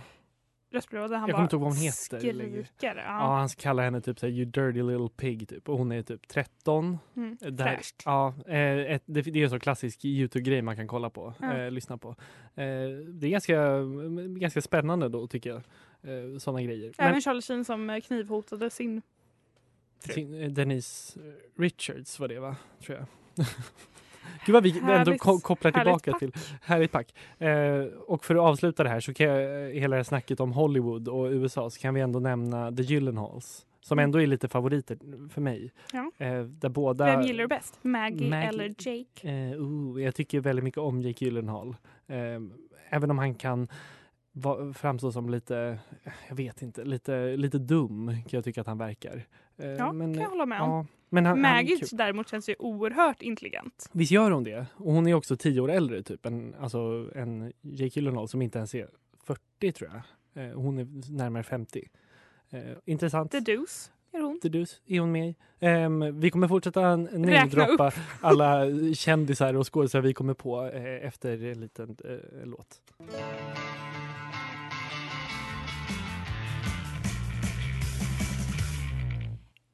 Röstmeddelande. 0.71 1.17
Han 1.17 1.29
Jag 1.29 1.35
kommer 1.35 1.45
inte 1.45 1.55
ihåg 1.55 1.61
vad 1.63 1.71
hon 1.73 1.81
heter 1.81 2.19
Skriker. 2.19 2.65
ja. 2.81 2.93
Ja. 2.95 3.35
han 3.37 3.49
kallar 3.49 3.83
henne 3.83 4.01
typ 4.01 4.19
såhär 4.19 4.33
you 4.33 4.45
dirty 4.45 4.81
little 4.83 5.09
pig 5.17 5.49
typ 5.49 5.69
och 5.69 5.77
hon 5.77 5.91
är 5.91 6.01
typ 6.01 6.27
13. 6.27 6.97
Mm. 7.15 7.37
Där, 7.41 7.75
Fräscht. 7.75 7.95
ja, 8.05 8.33
eh, 8.47 8.55
ett, 8.93 9.03
det, 9.05 9.21
det 9.21 9.39
är 9.39 9.43
en 9.43 9.49
sån 9.49 9.59
klassisk 9.59 10.05
Youtube-grej 10.05 10.61
man 10.61 10.75
kan 10.75 10.87
kolla 10.87 11.09
på, 11.09 11.33
Ja. 11.39 11.57
eh, 11.57 11.71
lyssna 11.71 11.97
på. 11.97 12.09
Eh, 12.09 12.15
det 13.07 13.27
är 13.27 13.29
ganska, 13.29 13.79
ganska 14.39 14.61
spännande 14.61 15.09
då 15.09 15.27
tycker 15.27 15.49
jag, 15.49 15.57
eh, 16.33 16.37
sådana 16.37 16.61
grejer. 16.61 16.93
Även 16.97 17.21
Charlie 17.21 17.41
Sheen 17.41 17.65
som 17.65 17.89
eh, 17.89 18.01
knivhotade 18.01 18.69
sin 18.69 19.01
fru. 19.99 20.13
sin, 20.13 20.41
eh, 20.43 20.49
Denise 20.49 21.19
Richards 21.57 22.19
var 22.19 22.27
det 22.27 22.39
va, 22.39 22.55
tror 22.85 22.97
jag. 22.97 23.05
Gud 24.45 24.53
vad 24.53 24.63
vi 24.63 24.79
ändå 24.83 25.17
ko- 25.17 25.39
kopplar 25.39 25.71
tillbaka 25.71 26.11
pack. 26.11 26.19
till 26.19 26.31
härligt 26.61 26.91
pack. 26.91 27.13
Eh, 27.37 27.83
och 28.07 28.25
för 28.25 28.35
att 28.35 28.41
avsluta 28.41 28.83
det 28.83 28.89
här 28.89 28.99
så 28.99 29.13
kan 29.13 29.25
jag, 29.27 29.65
eh, 29.65 29.69
hela 29.73 29.95
det 29.95 29.99
här 29.99 30.03
snacket 30.03 30.39
om 30.39 30.51
Hollywood 30.51 31.07
och 31.07 31.25
USA 31.31 31.69
så 31.69 31.79
kan 31.79 31.93
vi 31.93 32.01
ändå 32.01 32.19
nämna 32.19 32.71
The 32.71 32.83
Gyllenhaals 32.83 33.65
som 33.81 33.99
Mm. 33.99 34.03
ändå 34.03 34.21
är 34.21 34.27
lite 34.27 34.47
favoriter 34.47 34.97
för 35.29 35.41
mig. 35.41 35.71
Ja. 35.93 36.11
Eh, 36.17 36.41
där 36.43 36.69
båda 36.69 37.05
Vem 37.05 37.21
gillar 37.21 37.41
du 37.43 37.47
bäst? 37.47 37.79
Maggie, 37.81 38.29
Maggie. 38.29 38.49
eller 38.49 38.65
Jake? 38.77 39.29
Eh, 39.29 39.59
uh, 39.61 40.03
jag 40.03 40.15
tycker 40.15 40.39
väldigt 40.39 40.63
mycket 40.63 40.77
om 40.77 41.01
Jake 41.01 41.25
Gyllenhaal. 41.25 41.75
Eh, 42.07 42.17
även 42.89 43.11
om 43.11 43.17
han 43.17 43.35
kan 43.35 43.67
framstå 44.75 45.11
som 45.11 45.29
lite, 45.29 45.79
jag 46.29 46.35
vet 46.35 46.61
inte, 46.61 46.83
lite, 46.83 47.35
lite 47.37 47.57
dum 47.57 48.07
kan 48.07 48.37
jag 48.37 48.43
tycka 48.43 48.61
att 48.61 48.67
han 48.67 48.77
verkar. 48.77 49.25
Eh, 49.59 49.67
Ja, 49.67 49.89
kan 49.89 50.13
jag 50.13 50.29
hålla 50.29 50.45
med 50.45 50.61
om. 50.61 50.69
ja, 50.69 50.85
men 51.09 51.25
han, 51.25 51.41
Maggie 51.41 51.79
däremot 51.91 52.29
känns 52.29 52.49
ju 52.49 52.55
oerhört 52.59 53.21
intelligent. 53.21 53.89
Visst 53.91 54.11
gör 54.11 54.31
hon 54.31 54.43
det? 54.43 54.65
Och 54.75 54.93
hon 54.93 55.07
är 55.07 55.13
också 55.13 55.37
tio 55.37 55.61
år 55.61 55.71
äldre 55.71 56.03
typ 56.03 56.25
än, 56.25 56.55
alltså, 56.59 57.09
än 57.15 57.53
Jake 57.61 57.99
Gyllenhaal 57.99 58.27
som 58.27 58.41
inte 58.41 58.57
ens 58.57 58.75
är 58.75 58.89
40 59.23 59.71
tror 59.71 59.89
jag. 60.33 60.45
Eh, 60.45 60.53
hon 60.53 60.77
är 60.79 61.11
närmare 61.17 61.43
50. 61.43 61.89
Eh, 62.49 62.59
intressant. 62.85 63.31
The 63.31 63.39
Deuce 63.39 63.91
är 64.11 64.21
hon. 64.21 64.39
The 64.41 64.49
Deuce 64.49 64.81
är 64.85 64.99
hon 64.99 65.11
med. 65.11 65.33
Ehm, 65.59 66.19
vi 66.19 66.29
kommer 66.31 66.47
fortsätta 66.47 66.95
namedroppa 66.95 67.91
alla 68.21 68.65
kändisar 68.93 69.53
och 69.53 69.73
skådespelare 69.73 70.07
vi 70.07 70.13
kommer 70.13 70.33
på 70.33 70.65
eh, 70.67 71.07
efter 71.07 71.43
en 71.43 71.59
liten 71.61 71.97
eh, 72.05 72.45
låt. 72.45 72.81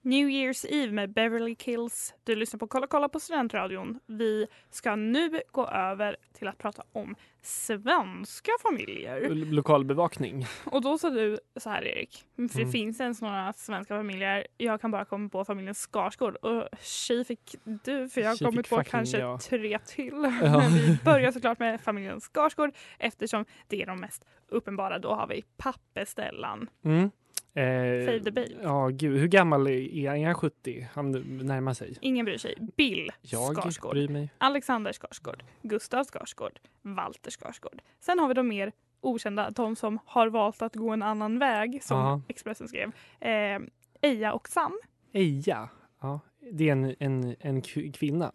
New 0.05 0.29
Year's 0.29 0.65
Eve 0.69 0.91
med 0.91 1.13
Beverly 1.13 1.55
Kills. 1.55 2.13
Du 2.23 2.35
lyssnar 2.35 2.57
på 2.57 2.67
Kolla 2.67 2.87
kolla 2.87 3.09
på 3.09 3.19
Studentradion. 3.19 3.99
Vi 4.05 4.47
ska 4.69 4.95
nu 4.95 5.41
gå 5.51 5.67
över 5.67 6.15
till 6.33 6.47
att 6.47 6.57
prata 6.57 6.83
om 6.91 7.15
svenska 7.41 8.51
familjer. 8.61 9.29
Lokalbevakning. 9.29 10.45
Och 10.65 10.81
då 10.81 10.97
sa 10.97 11.09
du 11.09 11.39
så 11.59 11.69
här 11.69 11.83
Erik, 11.87 12.23
för 12.35 12.41
det 12.57 12.61
Mm. 12.61 12.71
finns 12.71 12.99
ens 13.01 13.21
några 13.21 13.53
svenska 13.53 13.97
familjer. 13.97 14.47
Jag 14.57 14.81
kan 14.81 14.91
bara 14.91 15.05
komma 15.05 15.29
på 15.29 15.45
familjen 15.45 15.73
Skarsgård 15.75 16.35
och 16.35 16.67
tjej 16.81 17.25
fick 17.25 17.55
du 17.83 18.09
för 18.09 18.21
jag 18.21 18.29
har 18.29 18.37
kommit 18.45 18.69
på 18.69 18.83
kanske 18.83 19.17
jag. 19.17 19.41
tre 19.41 19.79
till. 19.79 20.13
Ja. 20.41 20.57
Men 20.59 20.73
vi 20.73 20.97
börjar 21.05 21.31
såklart 21.31 21.59
med 21.59 21.81
familjen 21.81 22.19
Skarsgård 22.21 22.71
eftersom 22.99 23.45
det 23.67 23.81
är 23.81 23.85
de 23.85 23.99
mest 23.99 24.25
uppenbara. 24.47 24.99
Då 24.99 25.13
har 25.13 25.27
vi 25.27 25.43
pappestellan. 25.57 26.69
Mm. 26.85 27.11
Eh, 27.55 28.05
Save 28.05 28.19
the 28.23 28.31
babe. 28.31 28.47
Ja, 28.63 28.87
gud. 28.87 29.19
Hur 29.19 29.27
gammal 29.27 29.67
är 29.67 30.07
han? 30.09 30.17
Är 30.17 30.25
han 30.25 30.35
70? 30.35 30.87
Han 30.93 31.11
närmar 31.45 31.73
sig. 31.73 31.97
Ingen 32.01 32.25
bryr 32.25 32.37
sig. 32.37 32.55
Bill 32.77 33.11
Jag 33.21 33.55
Skarsgård. 33.57 33.91
bryr 33.91 34.07
mig. 34.07 34.29
Alexander 34.37 34.91
Skarsgård, 34.93 35.43
Gustav 35.61 36.03
Skarsgård, 36.03 36.59
Walter 36.81 37.31
Skarsgård. 37.31 37.81
Sen 37.99 38.19
har 38.19 38.27
vi 38.27 38.33
de 38.33 38.47
mer 38.47 38.71
okända, 39.01 39.49
de 39.49 39.75
som 39.75 39.99
har 40.05 40.27
valt 40.27 40.61
att 40.61 40.75
gå 40.75 40.89
en 40.89 41.03
annan 41.03 41.39
väg, 41.39 41.83
som 41.83 41.97
Ja. 41.97 42.21
Expressen 42.27 42.67
skrev. 42.67 42.91
Eh, 43.19 43.59
Eja 44.01 44.33
och 44.33 44.47
Sam. 44.49 44.79
Eja. 45.13 45.69
Ja, 46.01 46.19
det 46.51 46.69
är 46.69 46.71
en, 46.71 46.95
en, 46.99 47.35
en 47.39 47.61
kvinna. 47.91 48.31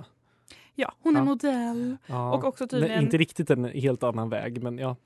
Ja, 0.75 0.93
hon 1.01 1.17
är 1.17 1.21
Ja. 1.21 1.25
modell. 1.25 1.97
Ja. 2.07 2.35
Och 2.35 2.45
också 2.45 2.65
Nej, 2.65 2.69
tydligen 2.71 3.03
Inte 3.03 3.17
riktigt 3.19 3.51
en 3.51 3.65
helt 3.65 4.03
annan 4.03 4.29
väg, 4.31 4.63
men 4.63 4.79
ja. 4.79 4.97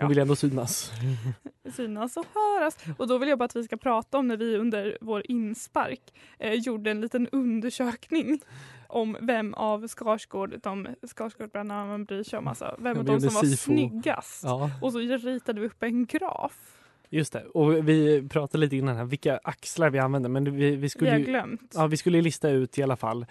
Hon 0.00 0.08
vill 0.08 0.18
ändå 0.18 0.36
synas. 0.36 0.92
synas 1.76 2.16
och 2.16 2.26
höras. 2.34 2.76
Och 2.98 3.08
då 3.08 3.18
vill 3.18 3.28
jag 3.28 3.38
bara 3.38 3.44
att 3.44 3.56
vi 3.56 3.64
ska 3.64 3.76
prata 3.76 4.18
om 4.18 4.28
när 4.28 4.36
vi 4.36 4.56
under 4.56 4.98
vår 5.00 5.22
inspark 5.28 6.00
eh, 6.38 6.52
gjorde 6.52 6.90
en 6.90 7.00
liten 7.00 7.28
undersökning 7.32 8.40
om 8.86 9.16
vem 9.20 9.54
av 9.54 9.88
Skarsgård, 9.88 10.60
de 10.62 10.88
Skarsgårdbröderna 11.02 11.86
man 11.86 12.04
bryr 12.04 12.22
sig 12.22 12.38
om, 12.38 12.48
alltså 12.48 12.76
vem 12.78 12.98
av 12.98 13.04
dem 13.04 13.20
som 13.20 13.34
var 13.34 13.42
SIFO. 13.42 13.56
snyggast. 13.56 14.44
Ja, 14.44 14.70
Och 14.80 14.92
så 14.92 14.98
ritade 14.98 15.60
vi 15.60 15.66
upp 15.66 15.82
en 15.82 16.06
graf. 16.06 16.78
just 17.10 17.32
det. 17.32 17.44
Och 17.44 17.88
vi 17.88 18.28
pratade 18.28 18.58
lite 18.60 18.76
innan 18.76 18.96
här, 18.96 19.04
vilka 19.04 19.40
axlar 19.44 19.90
vi 19.90 19.98
använder. 19.98 20.28
Men 20.28 20.44
vi, 20.44 20.50
vi, 20.50 20.76
Vi 20.76 20.88
skulle 20.88 21.10
har 21.10 21.18
ju, 21.18 21.24
glömt. 21.24 21.72
ja, 21.74 21.86
vi 21.86 21.96
skulle 21.96 22.20
lista 22.22 22.50
ut 22.50 22.78
i 22.78 22.82
alla 22.82 22.96
fall 22.96 23.26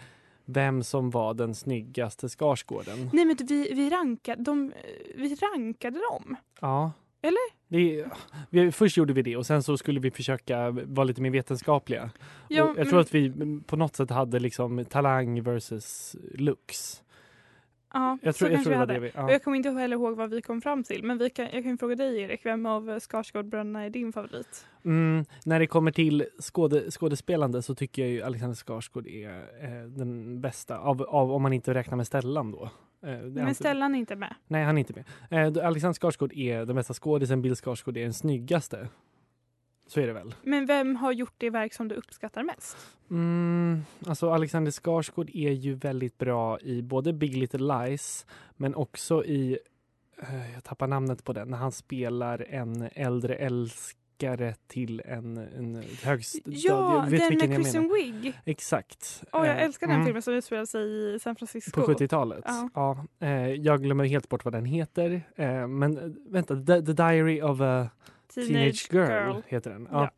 vem 0.54 0.84
som 0.84 1.10
var 1.10 1.34
den 1.34 1.56
snyggaste 1.56 2.30
Skarsgården. 2.30 3.10
Nej 3.14 3.26
men 3.26 3.36
vi, 3.48 3.74
vi, 3.74 3.90
rankade, 3.90 4.44
de, 4.44 4.74
vi 5.16 5.36
rankade 5.36 6.00
dem. 6.12 6.36
Ja. 6.62 6.92
Eller? 7.24 7.62
Vi, 7.68 8.06
vi, 8.50 8.72
först 8.72 8.98
gjorde 8.98 9.14
vi 9.14 9.22
det 9.22 9.38
och 9.38 9.46
sen 9.46 9.64
så 9.64 9.78
skulle 9.78 10.00
vi 10.00 10.12
försöka 10.12 10.70
vara 10.72 11.04
lite 11.04 11.22
mer 11.22 11.30
vetenskapliga. 11.30 12.10
Ja, 12.48 12.64
och 12.64 12.70
jag 12.70 12.76
men- 12.78 12.90
tror 12.90 13.00
att 13.00 13.14
vi 13.14 13.34
på 13.66 13.76
något 13.76 13.96
sätt 13.96 14.10
hade 14.10 14.40
liksom 14.40 14.86
talang 14.86 15.44
versus 15.44 16.16
looks. 16.34 17.04
Ja, 17.94 18.18
Jag 18.22 18.36
så 18.36 18.40
tror, 18.40 18.52
jag 18.52 18.58
kanske 18.58 18.70
tror 18.70 18.72
det 18.72 18.78
var 18.80 18.88
hade. 18.88 18.94
det 18.94 19.00
vi... 19.00 19.12
Ja. 19.16 19.32
jag 19.32 19.44
kommer 19.44 19.58
inte 19.58 19.70
heller 19.70 19.96
ihåg 19.96 20.18
vad 20.18 20.30
vi 20.30 20.42
kom 20.42 20.62
fram 20.62 20.84
till. 20.84 21.04
Men 21.04 21.18
vi 21.18 21.30
kan, 21.30 21.48
jag 21.54 21.64
kan 21.64 21.78
fråga 21.78 21.96
dig 21.96 22.22
Erik, 22.22 22.46
vem 22.46 22.66
av 22.66 23.00
Skarsgårdbröderna 23.00 23.84
är 23.86 23.90
din 23.90 24.14
favorit? 24.14 24.68
Mm, 24.86 25.26
när 25.46 25.60
det 25.60 25.68
kommer 25.68 25.92
till 25.92 26.26
skåde, 26.40 26.92
skådespelande 26.92 27.62
så 27.62 27.76
tycker 27.76 28.02
jag 28.02 28.12
ju 28.12 28.22
Alexander 28.22 28.56
Skarsgård 28.56 29.08
är 29.08 29.30
eh, 29.62 29.88
den 29.88 30.42
bästa, 30.42 30.78
av, 30.80 31.02
av, 31.02 31.32
om 31.32 31.42
man 31.42 31.54
inte 31.54 31.74
räknar 31.74 31.98
med 31.98 32.08
Stellan 32.08 32.52
då. 32.52 32.70
Eh, 33.06 33.18
Men 33.20 33.56
Stellan 33.56 33.96
är 33.96 34.00
inte 34.00 34.16
med. 34.16 34.36
Nej, 34.48 34.64
han 34.64 34.78
är 34.78 34.80
inte 34.80 34.94
med. 35.30 35.58
Eh, 35.58 35.68
Alexander 35.68 35.94
Skarsgård 35.94 36.34
är 36.34 36.66
den 36.66 36.76
bästa 36.76 36.94
skådisen, 36.94 37.42
Bill 37.42 37.56
Skarsgård 37.56 37.98
är 37.98 38.04
den 38.04 38.14
snyggaste. 38.14 38.88
Så 39.92 40.00
är 40.00 40.08
det 40.08 40.14
väl. 40.14 40.36
Men 40.44 40.66
vem 40.66 40.96
har 40.96 41.12
gjort 41.12 41.34
det 41.38 41.50
verk 41.50 41.74
som 41.74 41.88
du 41.88 41.96
uppskattar 41.96 42.44
mest? 42.44 42.78
Mm, 43.10 43.82
alltså 44.08 44.32
Alexander 44.32 44.72
Skarsgård 44.72 45.30
är 45.34 45.52
ju 45.52 45.74
väldigt 45.74 46.18
bra 46.18 46.60
i 46.60 46.82
både 46.82 47.14
Big 47.14 47.38
Little 47.38 47.60
Lies 47.88 48.26
men 48.58 48.76
också 48.76 49.26
i, 49.26 49.58
eh, 50.22 50.54
jag 50.54 50.64
tappar 50.64 50.88
namnet 50.88 51.24
på 51.24 51.34
den, 51.34 51.48
när 51.50 51.58
han 51.58 51.72
spelar 51.72 52.46
en 52.50 52.90
äldre 52.94 53.36
älskare 53.36 54.56
till 54.68 55.02
en, 55.06 55.38
en 55.38 55.84
högstad. 56.04 56.40
Ja, 56.46 57.06
den 57.10 57.38
med 57.38 57.58
Kristen. 57.58 57.94
Wiig. 57.94 58.34
Exakt. 58.46 59.24
Åh, 59.32 59.48
jag 59.48 59.56
Eh, 59.58 59.64
älskar 59.64 59.88
den 59.88 59.96
mm, 59.96 60.06
filmen 60.06 60.22
som 60.22 60.34
utspelar 60.34 60.66
sig 60.66 61.16
i 61.16 61.20
San 61.20 61.36
Francisco. 61.36 61.82
På 61.82 61.94
70-talet? 61.94 62.44
Ja. 62.48 62.70
Ja. 62.74 63.06
eh, 63.28 63.54
jag 63.54 63.84
glömmer 63.84 64.06
helt 64.06 64.30
bort 64.30 64.46
vad 64.46 64.54
den 64.54 64.66
heter. 64.66 65.24
Men 65.68 66.18
vänta, 66.30 66.56
The, 66.56 66.82
The 66.82 66.94
Diary 66.94 67.42
of 67.42 67.62
a 67.62 67.90
Teenage, 68.34 68.88
Girl, 68.92 69.42
heter 69.48 69.72
den. 69.72 69.88
Ja. 69.92 70.12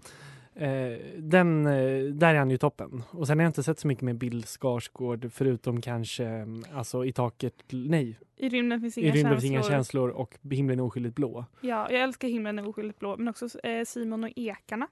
Eh, 0.56 0.98
den, 1.18 1.66
eh, 1.66 2.04
där 2.14 2.34
är 2.34 2.40
han 2.40 2.50
ju 2.50 2.58
toppen. 2.58 3.04
Och 3.12 3.28
sen 3.28 3.40
har 3.40 3.44
jag 3.44 3.50
inte 3.50 3.64
sett 3.64 3.80
så 3.80 3.88
mycket 3.88 4.02
med 4.02 4.16
Bill 4.18 4.44
Skarsgård 4.44 5.32
förutom 5.32 5.82
kanske 5.82 6.26
mm, 6.26 6.64
alltså, 6.74 7.06
i 7.06 7.12
taket, 7.14 7.54
nej, 7.70 8.20
I 8.38 8.50
rymden 8.50 8.82
finns 8.82 8.98
i 8.98 9.02
inga 9.02 9.12
rymden 9.14 9.32
finns 9.32 9.44
känslor. 9.44 9.70
inga 9.70 9.78
känslor 9.78 10.10
och 10.10 10.38
himlen 10.52 10.80
är 10.80 10.84
oskyldigt 10.84 11.16
blå. 11.16 11.46
Ja, 11.62 11.88
jag 11.92 12.02
älskar 12.02 12.28
himlen 12.28 12.60
är 12.60 12.68
oskyldigt 12.68 13.00
blå. 13.00 13.18
Men 13.18 13.28
också 13.28 13.60
eh, 13.64 13.86
Simon 13.86 14.24
och 14.24 14.30
Ekarna. 14.36 14.88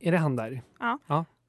Är 0.00 0.12
det 0.12 0.18
han 0.18 0.36
där? 0.36 0.62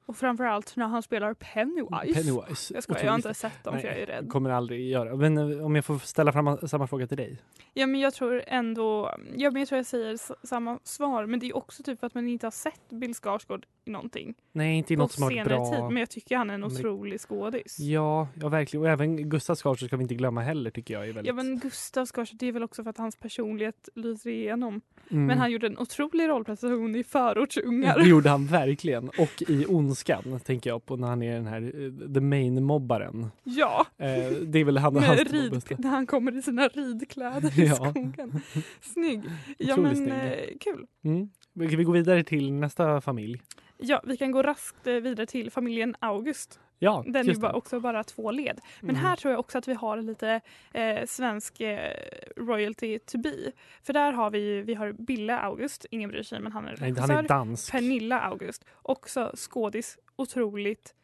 Och 0.06 0.16
framförallt 0.16 0.76
när 0.76 0.86
han 0.86 1.02
spelar 1.02 1.34
Pennywise. 1.34 2.14
Pennywise. 2.14 2.74
Jag 2.74 2.82
skojar, 2.82 3.04
jag 3.04 3.10
har 3.10 3.16
inte 3.16 3.34
sett 3.34 3.64
dem 3.64 3.80
för 3.80 3.88
jag 3.88 3.98
är 3.98 4.06
rädd. 4.06 4.28
kommer 4.28 4.50
aldrig 4.50 4.88
göra. 4.90 5.16
Men 5.16 5.38
eh, 5.58 5.64
om 5.66 5.74
jag 5.76 5.84
får 5.84 5.98
ställa 5.98 6.32
fram 6.32 6.58
samma 6.68 6.86
fråga 6.86 7.06
till 7.06 7.16
dig. 7.16 7.38
Ja 7.74 7.86
men 7.86 8.00
jag 8.00 8.14
tror 8.14 8.42
ändå, 8.46 9.10
ja 9.36 9.50
men 9.50 9.60
jag 9.60 9.68
tror 9.68 9.76
jag 9.76 9.86
säger 9.86 10.46
samma 10.46 10.78
svar 10.84 11.26
men 11.26 11.40
det 11.40 11.46
är 11.46 11.56
också 11.56 11.82
typ 11.82 12.04
att 12.04 12.14
man 12.14 12.28
inte 12.28 12.46
har 12.46 12.50
sett 12.50 12.90
Bill 12.90 13.14
Skarsgård 13.14 13.66
i 13.84 13.90
någonting 13.90 14.34
Nej, 14.52 14.78
inte 14.78 14.94
i 14.94 14.96
något 14.96 15.12
som 15.12 15.22
har 15.22 15.30
varit 15.30 15.44
bra. 15.44 15.70
tid. 15.74 15.84
Men 15.84 15.96
jag 15.96 16.10
tycker 16.10 16.36
han 16.36 16.50
är 16.50 16.54
en 16.54 16.64
Amerik- 16.64 16.78
otrolig 16.78 17.20
skådis. 17.20 17.78
Ja, 17.80 18.28
ja, 18.40 18.48
verkligen. 18.48 18.82
Och 18.86 18.90
även 18.90 19.28
Gustav 19.28 19.54
Skarsgård 19.56 19.88
ska 19.88 19.96
vi 19.96 20.02
inte 20.02 20.14
glömma 20.14 20.40
heller 20.42 20.70
tycker 20.70 20.94
jag. 20.94 21.02
Är 21.02 21.06
väldigt... 21.12 21.26
Ja 21.26 21.32
men 21.32 21.58
Gustav 21.58 22.06
Skarsgård, 22.06 22.38
det 22.38 22.46
är 22.46 22.52
väl 22.52 22.62
också 22.62 22.82
för 22.82 22.90
att 22.90 22.98
hans 22.98 23.16
personlighet 23.16 23.88
lyser 23.94 24.30
igenom. 24.30 24.80
Mm. 25.10 25.26
Men 25.26 25.38
han 25.38 25.50
gjorde 25.50 25.66
en 25.66 25.78
otrolig 25.78 26.28
rollprestation 26.28 26.96
i 26.96 27.04
Förortsungar. 27.04 27.98
Det 27.98 28.08
gjorde 28.08 28.28
han 28.30 28.46
verkligen. 28.46 29.08
Och 29.08 29.42
i 29.48 29.66
Ondskan 29.96 30.40
tänker 30.40 30.70
jag 30.70 30.86
på 30.86 30.96
när 30.96 31.08
han 31.08 31.22
är 31.22 31.34
den 31.34 31.46
här 31.46 31.62
eh, 31.62 32.12
the 32.14 32.20
main 32.20 32.64
mobbaren. 32.64 33.26
Ja, 33.44 33.86
Eh, 33.98 34.30
det 34.46 34.58
är 34.58 34.64
väl 34.64 34.78
han 34.78 34.96
hans 34.96 35.32
rid, 35.32 35.62
när 35.78 35.90
han 35.90 36.06
kommer 36.06 36.38
i 36.38 36.42
sina 36.42 36.68
ridkläder 36.68 37.60
i 37.60 37.66
Ja. 37.66 37.74
skogen. 37.74 38.40
Snygg. 38.80 39.22
Ja 39.58 39.72
Otroligt 39.72 39.92
men 39.92 39.96
snygg. 39.96 40.10
eh, 40.12 40.58
kul. 40.60 40.86
Mm. 41.04 41.28
Vi 41.52 41.68
gå 41.84 41.92
vidare 41.92 42.24
till 42.24 42.52
nästa 42.52 43.00
familj? 43.00 43.42
Ja, 43.78 44.00
vi 44.04 44.16
kan 44.16 44.30
gå 44.30 44.42
raskt 44.42 44.86
eh, 44.86 44.94
vidare 44.94 45.26
till 45.26 45.50
familjen 45.50 45.96
August. 45.98 46.60
Ja, 46.78 47.04
Den 47.06 47.30
är 47.30 47.34
bara, 47.34 47.52
också 47.52 47.80
bara 47.80 48.04
två 48.04 48.30
led. 48.30 48.60
Men 48.80 48.90
Mm. 48.90 49.02
här 49.02 49.16
tror 49.16 49.32
jag 49.32 49.40
också 49.40 49.58
att 49.58 49.68
vi 49.68 49.74
har 49.74 50.02
lite 50.02 50.40
eh, 50.72 51.04
svensk 51.06 51.60
eh, 51.60 51.90
royalty 52.36 52.98
to 52.98 53.18
be. 53.18 53.52
För 53.82 53.92
där 53.92 54.12
har 54.12 54.30
vi 54.30 54.38
ju, 54.38 54.62
vi 54.62 54.74
har 54.74 54.92
Bille 54.92 55.38
August, 55.38 55.86
ingen 55.90 56.10
bryr 56.10 56.22
sig 56.22 56.40
men 56.40 56.52
han 56.52 56.64
är 56.64 56.68
Nej, 56.68 56.78
han 56.80 56.94
regissör. 56.94 57.18
är 57.18 57.28
dansk. 57.28 57.72
Pernilla 57.72 58.20
August, 58.20 58.64
också 58.82 59.32
skådis, 59.36 59.98
otroligt 60.16 60.94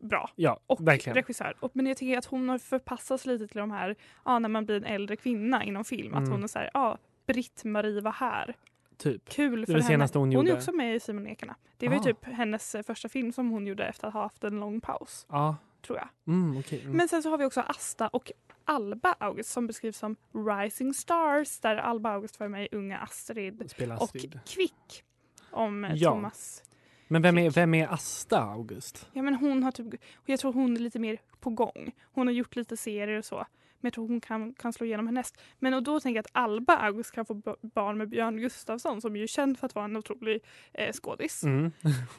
bra. 0.00 0.30
Ja, 0.36 0.60
Och 0.66 0.88
verkligen. 0.88 1.14
regissör. 1.16 1.56
Och, 1.60 1.70
men 1.74 1.86
jag 1.86 1.96
tycker 1.96 2.18
att 2.18 2.24
hon 2.26 2.48
har 2.48 2.58
förpassats 2.58 3.26
lite 3.26 3.46
till 3.46 3.58
de 3.60 3.70
här, 3.70 3.96
ja, 4.24 4.38
när 4.38 4.48
man 4.48 4.64
blir 4.66 4.76
en 4.76 4.84
äldre 4.84 5.16
kvinna 5.16 5.64
inom 5.64 5.84
film. 5.84 6.14
Att 6.14 6.18
Mm. 6.18 6.32
hon 6.32 6.42
är 6.44 6.48
så 6.48 6.58
här, 6.58 6.70
ja, 6.74 6.98
Britt-Marie 7.26 8.00
var 8.00 8.12
här. 8.12 8.54
Typ. 8.96 9.28
Kul 9.28 9.60
Det 9.60 9.66
för 9.66 9.72
var 9.72 9.80
det 9.80 9.86
henne. 9.86 10.08
hon 10.14 10.34
Hon 10.34 10.48
är 10.48 10.54
också 10.54 10.72
med 10.72 10.96
i 10.96 11.00
Simon 11.00 11.26
Ekarna. 11.26 11.56
Det 11.76 11.88
var 11.88 11.96
Ah. 11.96 12.02
typ 12.02 12.24
hennes 12.24 12.74
eh, 12.74 12.82
första 12.82 13.08
film 13.08 13.32
som 13.32 13.50
hon 13.50 13.66
gjorde 13.66 13.84
efter 13.86 14.08
att 14.08 14.14
ha 14.14 14.22
haft 14.22 14.44
en 14.44 14.60
lång 14.60 14.80
paus, 14.80 15.26
Ja, 15.30 15.56
tror 15.86 15.98
jag. 15.98 16.08
mm, 16.34 16.58
okej. 16.58 16.80
Mm. 16.80 16.96
Men 16.96 17.08
sen 17.08 17.22
så 17.22 17.30
har 17.30 17.38
vi 17.38 17.44
också 17.44 17.60
Asta 17.60 18.08
och 18.08 18.32
Alba 18.64 19.14
August 19.18 19.50
som 19.50 19.66
beskrivs 19.66 19.98
som 19.98 20.16
Rising 20.32 20.94
Stars 20.94 21.60
där 21.60 21.76
Alba 21.76 22.10
August 22.10 22.40
var 22.40 22.48
med 22.48 22.64
i 22.64 22.68
Unga 22.76 22.98
Astrid 22.98 23.70
Spela 23.70 23.96
och 23.96 24.02
Astrid. 24.02 24.40
Kvick 24.46 25.02
om 25.50 25.84
eh, 25.84 25.94
Ja. 25.94 26.10
Thomas. 26.10 26.62
Men 27.08 27.22
vem 27.22 27.38
är, 27.38 27.50
vem 27.50 27.74
är 27.74 27.88
Asta 27.88 28.40
August? 28.42 29.08
Ja 29.12 29.22
men 29.22 29.34
hon 29.34 29.62
har 29.62 29.70
typ, 29.72 29.94
jag 30.24 30.40
tror 30.40 30.52
hon 30.52 30.76
är 30.76 30.80
lite 30.80 30.98
mer 30.98 31.18
på 31.40 31.50
gång. 31.50 31.92
Hon 32.04 32.26
har 32.26 32.34
gjort 32.34 32.56
lite 32.56 32.76
serier 32.76 33.18
och 33.18 33.24
så. 33.24 33.46
Men 33.80 33.88
jag 33.88 33.92
tror 33.92 34.08
hon 34.08 34.20
kan, 34.20 34.54
kan 34.54 34.72
slå 34.72 34.86
igenom 34.86 35.06
härnäst. 35.06 35.40
Men 35.58 35.74
och 35.74 35.82
då 35.82 36.00
tänker 36.00 36.16
jag 36.18 36.24
att 36.24 36.30
Alba 36.44 36.76
August 36.76 37.12
kan 37.12 37.26
få 37.26 37.34
barn 37.74 37.98
med 37.98 38.08
Björn 38.08 38.36
Gustafsson 38.36 39.00
som 39.00 39.16
ju 39.16 39.22
är 39.22 39.26
känd 39.26 39.58
för 39.58 39.66
att 39.66 39.74
vara 39.74 39.84
en 39.84 39.96
otrolig 39.96 40.44
eh, 40.74 40.92
skådis. 40.92 41.44
Mm. 41.44 41.72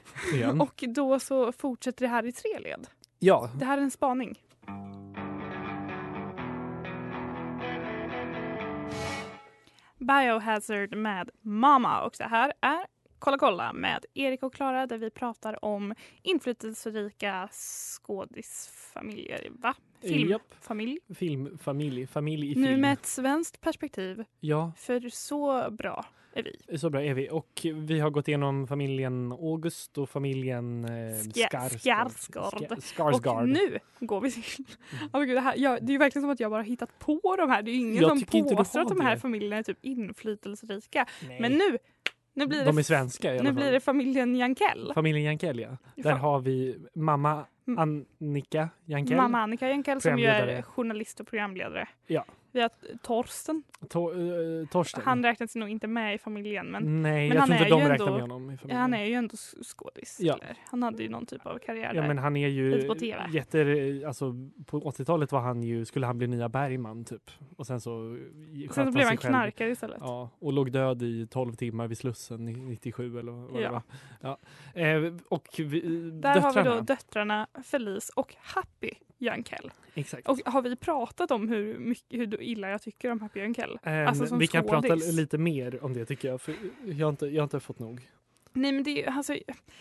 Och 0.61 0.83
då 0.87 1.19
så 1.19 1.51
fortsätter 1.51 2.05
det 2.05 2.11
här 2.11 2.25
i 2.25 2.31
tre 2.31 2.59
led. 2.59 2.87
ja, 3.19 3.49
Det 3.59 3.65
här 3.65 3.77
är 3.77 3.81
en 3.81 3.91
spaning. 3.91 4.37
Biohazard 9.99 10.95
med 10.95 11.29
Mama 11.41 12.01
och 12.01 12.15
det 12.17 12.23
här 12.23 12.53
är 12.61 12.85
Kolla 13.19 13.37
kolla 13.37 13.73
med 13.73 14.05
Erik 14.13 14.43
och 14.43 14.53
Klara 14.53 14.87
där 14.87 14.97
vi 14.97 15.09
pratar 15.09 15.65
om 15.65 15.93
inflytelserika 16.21 17.49
skådisfamiljer. 17.51 19.47
Va? 19.51 19.73
Filmfamilj. 20.01 20.99
Filmfamilj, 21.15 22.07
familj 22.07 22.51
i 22.51 22.55
Nu 22.55 22.67
film. 22.67 22.81
med 22.81 22.93
ett 22.93 23.05
svenskt 23.05 23.61
perspektiv. 23.61 24.23
Ja, 24.39 24.71
För 24.77 25.09
så 25.09 25.71
bra 25.71 26.05
är 26.33 26.43
vi. 26.67 26.77
så 26.77 26.89
bra 26.89 27.03
är 27.03 27.13
vi. 27.13 27.29
Och 27.31 27.61
vi 27.73 27.99
har 27.99 28.09
gått 28.09 28.27
igenom 28.27 28.67
familjen 28.67 29.31
August 29.31 29.97
och 29.97 30.09
familjen 30.09 30.85
eh, 30.85 30.89
Skarsgård. 31.49 31.81
Skarsgård. 31.81 32.65
Ska- 32.65 32.75
Skarsgård. 32.81 33.41
Och 33.41 33.49
nu 33.49 33.79
går 33.99 34.21
vi 34.21 34.31
till... 34.31 34.65
Oh, 35.13 35.21
gud, 35.25 35.35
det, 35.37 35.41
här, 35.41 35.53
jag, 35.57 35.85
det 35.85 35.93
är 35.93 35.97
verkligen 35.99 36.23
som 36.23 36.29
att 36.29 36.39
jag 36.39 36.51
bara 36.51 36.61
hittat 36.61 36.99
på 36.99 37.35
de 37.37 37.49
här. 37.49 37.61
Det 37.61 37.71
är 37.71 37.73
ju 37.73 37.79
ingen 37.79 37.95
Jag 38.03 38.19
som 38.29 38.55
påstår 38.55 38.79
att 38.81 38.87
de 38.89 39.01
här 39.01 39.15
familjerna 39.17 39.55
är 39.57 39.63
typ 39.63 39.85
inflytelserika. 39.85 41.05
Nej. 41.27 41.41
Men 41.41 41.51
nu, 41.51 41.77
nu 42.37 42.47
blir 42.47 42.65
De 42.65 42.75
det 42.75 42.81
är 42.81 42.83
svenska 42.83 43.27
i 43.35 43.39
alla 43.39 43.43
Nu 43.43 43.49
fall. 43.49 43.55
blir 43.63 43.71
det 43.71 43.79
familjen 43.79 44.35
Jankell. 44.35 44.91
Familjen 44.95 45.23
Jankell, 45.25 45.59
ja. 45.59 45.77
Där 45.95 46.03
Fan. 46.11 46.19
har 46.19 46.39
vi 46.39 46.77
mamma 46.95 47.45
Mm. 47.67 47.79
Annika 48.19 48.69
Jankell. 48.85 49.17
Mamma 49.17 49.39
Annika 49.39 49.69
Jankell 49.69 50.01
som 50.01 50.19
ju 50.19 50.25
är 50.25 50.29
Programledare. 50.31 50.63
journalist 50.63 51.19
och 51.19 51.27
programledare. 51.27 51.87
Ja. 52.07 52.25
Vi 52.57 52.61
har 52.61 52.71
Torsten. 53.01 53.63
To- 53.81 54.61
eh, 54.61 54.67
Torsten. 54.67 55.01
Han 55.05 55.23
räknas 55.23 55.55
nog 55.55 55.69
inte 55.69 55.87
med 55.87 56.15
i 56.15 56.17
familjen 56.17 56.67
men 56.67 57.01
Nej, 57.01 57.29
men 57.29 57.37
han 57.37 57.51
är 57.51 57.57
ju 57.67 57.73
ändå- 57.91 58.29
han 58.73 58.93
är 58.93 59.05
ju 59.05 59.13
ändå 59.13 59.35
skådis. 59.63 60.17
Ja. 60.21 60.39
Han 60.65 60.83
hade 60.83 61.03
ju 61.03 61.09
någon 61.09 61.25
typ 61.25 61.45
av 61.45 61.57
karriär 61.59 61.91
Ja 61.95 62.01
där. 62.01 62.07
men 62.07 62.17
han 62.17 62.35
är 62.37 62.47
ju 62.47 62.87
på 62.87 62.95
TV. 62.95 63.23
jätter, 63.31 64.05
alltså 64.07 64.33
på 64.65 64.79
80-talet 64.79 65.31
var 65.31 65.39
han 65.41 65.63
ju, 65.63 65.85
skulle 65.85 66.05
han 66.05 66.17
bli 66.17 66.27
nya 66.27 66.49
Bergman 66.49 67.05
typ. 67.05 67.31
Och 67.57 67.67
sen 67.67 67.81
så 67.81 68.17
Sen 68.71 68.85
så 68.85 68.91
blev 68.91 68.93
sig 68.93 69.05
han 69.07 69.17
knarkare 69.17 69.69
istället. 69.71 69.97
Ja, 70.01 70.29
och 70.39 70.53
låg 70.53 70.71
död 70.71 71.03
i 71.03 71.27
12 71.27 71.53
timmar 71.53 71.87
vid 71.87 71.97
Slussen 71.97 72.47
i 72.49 72.53
97 72.55 73.19
eller 73.19 73.31
vad 73.31 73.53
det 73.53 73.61
Ja. 73.61 73.71
var. 73.71 73.81
Ja. 74.73 74.81
Eh, 74.81 75.13
och 75.29 75.47
vi, 75.57 75.81
Där 75.81 76.33
döttrarna. 76.33 76.41
har 76.41 76.63
vi 76.63 76.69
då 76.69 76.79
döttrarna 76.81 77.47
Felice 77.63 78.11
och 78.15 78.35
Happy 78.39 78.91
Jankell. 79.17 79.71
Exakt. 79.93 80.27
Och 80.27 80.39
har 80.45 80.61
vi 80.61 80.75
pratat 80.75 81.31
om 81.31 81.49
hur, 81.49 81.77
mycket, 81.79 82.19
hur 82.19 82.41
illa 82.41 82.69
jag 82.69 82.81
tycker 82.81 83.11
om 83.11 83.19
Happy 83.21 83.39
Jankell? 83.39 83.79
Ehm, 83.83 84.07
alltså 84.07 84.35
vi 84.35 84.47
kan 84.47 84.63
prata 84.67 84.95
lite 84.95 85.37
mer 85.37 85.83
om 85.83 85.93
det 85.93 86.05
tycker 86.05 86.27
jag. 86.27 86.41
För 86.41 86.55
jag, 86.85 87.05
har 87.05 87.09
inte, 87.09 87.25
jag 87.25 87.41
har 87.41 87.43
inte 87.43 87.59
fått 87.59 87.79
nog. 87.79 88.07
Nej 88.53 88.71
men 88.71 88.83
det, 88.83 89.05
alltså, 89.07 89.35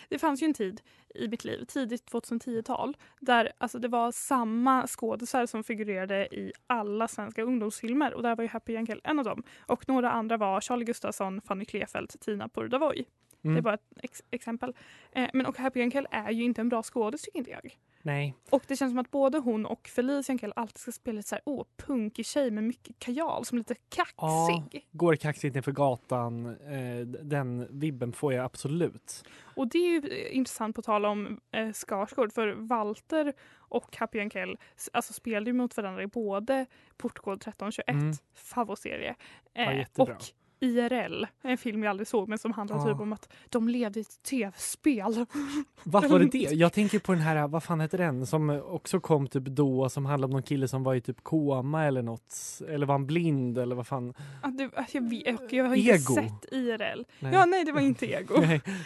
det 0.09 0.19
fanns 0.19 0.43
ju 0.43 0.45
en 0.45 0.55
tid 0.55 0.81
i 1.15 1.29
mitt 1.29 1.45
liv, 1.45 1.65
tidigt 1.65 2.13
2010-tal, 2.13 2.97
där 3.21 3.53
alltså, 3.59 3.79
det 3.79 3.89
var 3.89 4.13
samma 4.13 4.87
skådisar 4.87 5.47
som 5.47 5.65
figurerade 5.65 6.35
i 6.35 6.53
alla 6.67 7.09
svenska 7.09 7.43
ungdomsfilmer 7.43 8.15
och 8.15 8.23
där 8.23 8.37
var 8.37 8.43
ju 8.45 8.49
Happy 8.49 8.73
Jankell 8.73 9.01
en 9.05 9.19
av 9.19 9.25
dem. 9.25 9.43
Och 9.67 9.89
några 9.89 10.11
andra 10.11 10.37
var 10.37 10.61
Charlie 10.61 10.85
Gustafsson, 10.85 11.41
Fanny 11.41 11.65
Klefelt, 11.65 12.21
Tina 12.21 12.49
Purdavoy. 12.49 13.05
Det 13.43 13.49
är 13.49 13.53
Mm. 13.53 13.63
bara 13.63 13.75
ett 13.75 13.93
ex- 14.03 14.23
exempel. 14.31 14.75
Eh, 15.13 15.29
men 15.33 15.47
och 15.47 15.59
Happy 15.59 15.81
Jankell 15.81 16.07
är 16.11 16.31
ju 16.31 16.43
inte 16.45 16.61
en 16.61 16.69
bra 16.69 16.83
skådis 16.83 17.23
tycker 17.23 17.39
inte 17.39 17.51
jag. 17.51 17.77
Nej. 18.07 18.35
Och 18.51 18.63
det 18.69 18.77
känns 18.77 18.91
som 18.93 18.99
att 18.99 19.11
både 19.11 19.39
hon 19.39 19.67
och 19.67 19.89
Felice 19.89 20.29
Jankell 20.29 20.53
alltid 20.57 20.79
ska 20.79 20.93
spela 20.93 21.17
lite 21.17 21.29
så 21.29 21.35
här, 21.35 21.43
åh, 21.47 21.65
punkig 21.77 22.27
tjej 22.27 22.51
med 22.51 22.65
mycket 22.65 22.99
kajal, 22.99 23.45
som 23.45 23.59
lite 23.59 23.75
kaxig. 23.89 24.87
Går 24.93 25.17
kaxigt 25.17 25.65
för 25.65 25.73
gatan. 25.73 26.47
Eh, 26.47 27.07
den 27.07 27.79
vibben 27.81 28.13
får 28.13 28.33
jag 28.33 28.45
absolut. 28.45 29.25
Och 29.57 29.69
det 29.69 29.79
är 29.79 29.89
ju 30.03 30.09
eh, 30.09 30.37
intressant 30.37 30.77
på 30.77 30.83
tal 30.83 31.05
om 31.05 31.41
eh, 31.53 31.73
Skarsgård 31.73 32.33
för 32.33 32.49
Walter 32.53 33.33
och 33.55 33.97
Happy 33.97 34.19
Jankell 34.19 34.57
alltså 34.93 35.13
spelade 35.13 35.47
ju 35.51 35.53
mot 35.55 35.77
varandra 35.77 36.03
i 36.03 36.07
både 36.07 36.67
Portkod 36.97 37.35
1321, 37.37 37.89
Mm. 37.89 38.13
favoritserie, 38.35 39.15
Ja, 39.53 39.63
eh, 39.73 39.79
jättebra. 39.79 40.15
och 40.15 40.23
IRL, 40.67 41.27
en 41.43 41.59
film 41.59 41.83
jag 41.83 41.91
aldrig 41.91 42.07
såg 42.09 42.29
men 42.29 42.39
som 42.39 42.53
handlar 42.53 42.77
Ja. 42.77 42.85
typ 42.85 43.01
om 43.01 43.13
att 43.13 43.33
de 43.49 43.69
levde 43.69 44.01
i 44.01 44.03
ett 44.03 44.23
tv-spel. 44.23 45.27
Vad 45.85 46.11
var 46.11 46.19
det 46.19 46.27
det? 46.27 46.39
Jag 46.53 46.73
tänker 46.73 46.99
på 46.99 47.13
den 47.13 47.21
här, 47.21 47.49
vad 47.49 47.63
fan 47.63 47.81
heter 47.81 47.99
den, 47.99 48.27
som 48.27 48.51
också 48.67 49.01
kom 49.01 49.27
typ 49.27 49.45
då, 49.45 49.89
som 49.89 50.07
handlade 50.07 50.31
om 50.31 50.33
någon 50.33 50.43
kille 50.43 50.69
som 50.69 50.83
var 50.83 50.95
i 50.95 51.01
typ 51.01 51.23
koma 51.25 51.85
eller 51.85 52.03
något. 52.03 52.35
Eller 52.69 52.87
var 52.87 52.95
han 52.95 53.07
blind 53.07 53.59
eller 53.59 53.77
vad 53.77 53.87
fan? 53.87 54.15
Att 54.43 54.59
det, 54.59 54.71
att 54.75 54.95
jag, 54.95 55.11
vet, 55.11 55.53
jag 55.53 55.65
har 55.65 55.75
inte 55.77 55.91
Ego. 55.91 56.15
sett 56.15 56.53
IRL. 56.53 57.05
Nej. 57.21 57.33
Ja, 57.35 57.45
nej 57.45 57.65
det 57.65 57.73
var 57.73 57.81
inte 57.81 58.07
Ego. 58.13 58.35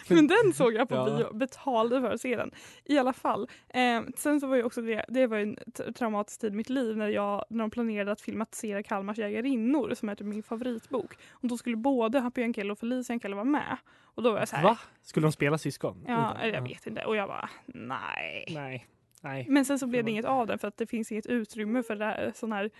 Men 0.09 0.27
den 0.27 0.53
såg 0.55 0.75
jag 0.75 0.89
på 0.89 0.95
Ja. 0.95 1.05
bio, 1.17 1.35
betalade 1.35 2.01
för 2.01 2.11
att 2.15 2.21
se 2.21 2.37
den. 2.37 2.51
I 2.85 2.99
alla 2.99 3.13
fall. 3.13 3.49
Eh, 3.69 4.03
sen 4.17 4.41
så 4.41 4.47
var 4.47 4.57
ju 4.57 4.63
också 4.65 4.83
det, 4.83 5.05
det 5.09 5.27
var 5.27 5.37
en 5.39 5.57
traumatisk 5.99 6.41
tid 6.41 6.53
i 6.53 6.57
mitt 6.57 6.71
liv 6.71 6.97
när, 6.97 7.09
jag, 7.09 7.45
när 7.51 7.59
de 7.65 7.71
planerade 7.71 8.13
att 8.13 8.21
filmatisera 8.21 8.83
Kalmars 8.83 9.19
jägarinnor 9.19 9.95
som 9.95 10.09
är 10.09 10.15
typ 10.15 10.27
min 10.27 10.43
favoritbok. 10.43 11.15
Och 11.31 11.49
då 11.49 11.57
skulle 11.59 11.70
både 11.77 12.21
Happy 12.21 12.41
Jankell 12.41 12.71
och 12.71 12.79
Felicia 12.79 13.13
Jankell 13.15 13.35
vara 13.35 13.45
med. 13.45 13.77
Och 14.03 14.23
då 14.23 14.33
var 14.33 14.39
jag 14.39 14.49
så 14.49 14.57
här, 14.57 14.65
Va? 14.65 14.79
Skulle 15.03 15.27
de 15.27 15.33
spela 15.33 15.59
syskon? 15.59 16.05
Ja, 16.09 16.35
Utan- 16.39 16.49
jag 16.55 16.63
vet 16.63 16.87
inte. 16.87 17.05
Och 17.05 17.17
jag 17.17 17.29
bara, 17.29 17.49
nej. 17.67 18.45
Nej. 18.51 18.87
Nej. 19.23 19.47
Men 19.49 19.65
sen 19.65 19.79
så 19.79 19.87
blev 19.87 20.05
det 20.05 20.11
inget 20.11 20.25
av 20.25 20.47
den 20.47 20.59
för 20.59 20.69
att 20.69 20.77
det 20.77 20.87
finns 20.87 21.13
inget 21.13 21.27
utrymme 21.27 21.83
för 21.83 21.97
det 21.97 22.05
här, 22.05 22.33
sån 22.35 22.53
här 22.53 22.71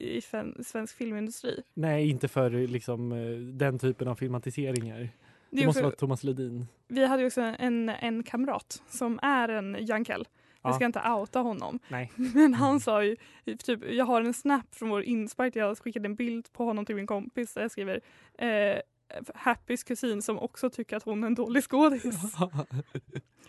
i 0.00 0.20
svensk 0.64 0.96
filmindustri. 0.96 1.62
Nej, 1.74 2.10
inte 2.10 2.28
för 2.28 2.50
liksom 2.50 3.12
eh, 3.12 3.38
den 3.38 3.78
typen 3.78 4.08
av 4.08 4.14
filmatiseringar. 4.14 4.98
Det 4.98 5.10
Det 5.50 5.66
måste 5.66 5.80
också- 5.80 5.82
vara 5.82 5.96
Thomas 5.96 6.24
Ledin. 6.24 6.66
Vi 6.88 7.06
hade 7.06 7.26
också 7.26 7.40
en, 7.40 7.88
en 7.88 8.22
kamrat 8.22 8.82
som 8.88 9.18
är 9.22 9.48
en 9.48 9.76
Jankell. 9.80 10.28
Jag 10.62 10.70
Ja. 10.70 10.74
ska 10.74 10.84
inte 10.84 11.02
outa 11.10 11.38
honom. 11.40 11.78
Nej. 11.88 12.12
Men 12.34 12.54
han 12.54 12.80
sa 12.80 13.04
ju, 13.04 13.16
typ, 13.58 13.80
jag 13.90 14.04
har 14.04 14.22
en 14.22 14.34
snap 14.34 14.74
från 14.74 14.88
vår 14.88 15.02
inspark 15.02 15.54
där 15.54 15.60
jag 15.60 15.78
skickade 15.78 16.06
en 16.06 16.14
bild 16.14 16.52
på 16.52 16.64
honom 16.64 16.84
till 16.86 16.96
min 16.96 17.06
kompis 17.06 17.54
där 17.54 17.62
jag 17.62 17.70
skriver 17.70 18.00
eh, 18.38 18.80
Happys 19.34 19.84
kusin 19.84 20.22
som 20.22 20.38
också 20.38 20.70
tycker 20.70 20.96
att 20.96 21.02
hon 21.02 21.22
är 21.22 21.26
en 21.26 21.34
dålig 21.34 21.64
skådis. 21.64 22.04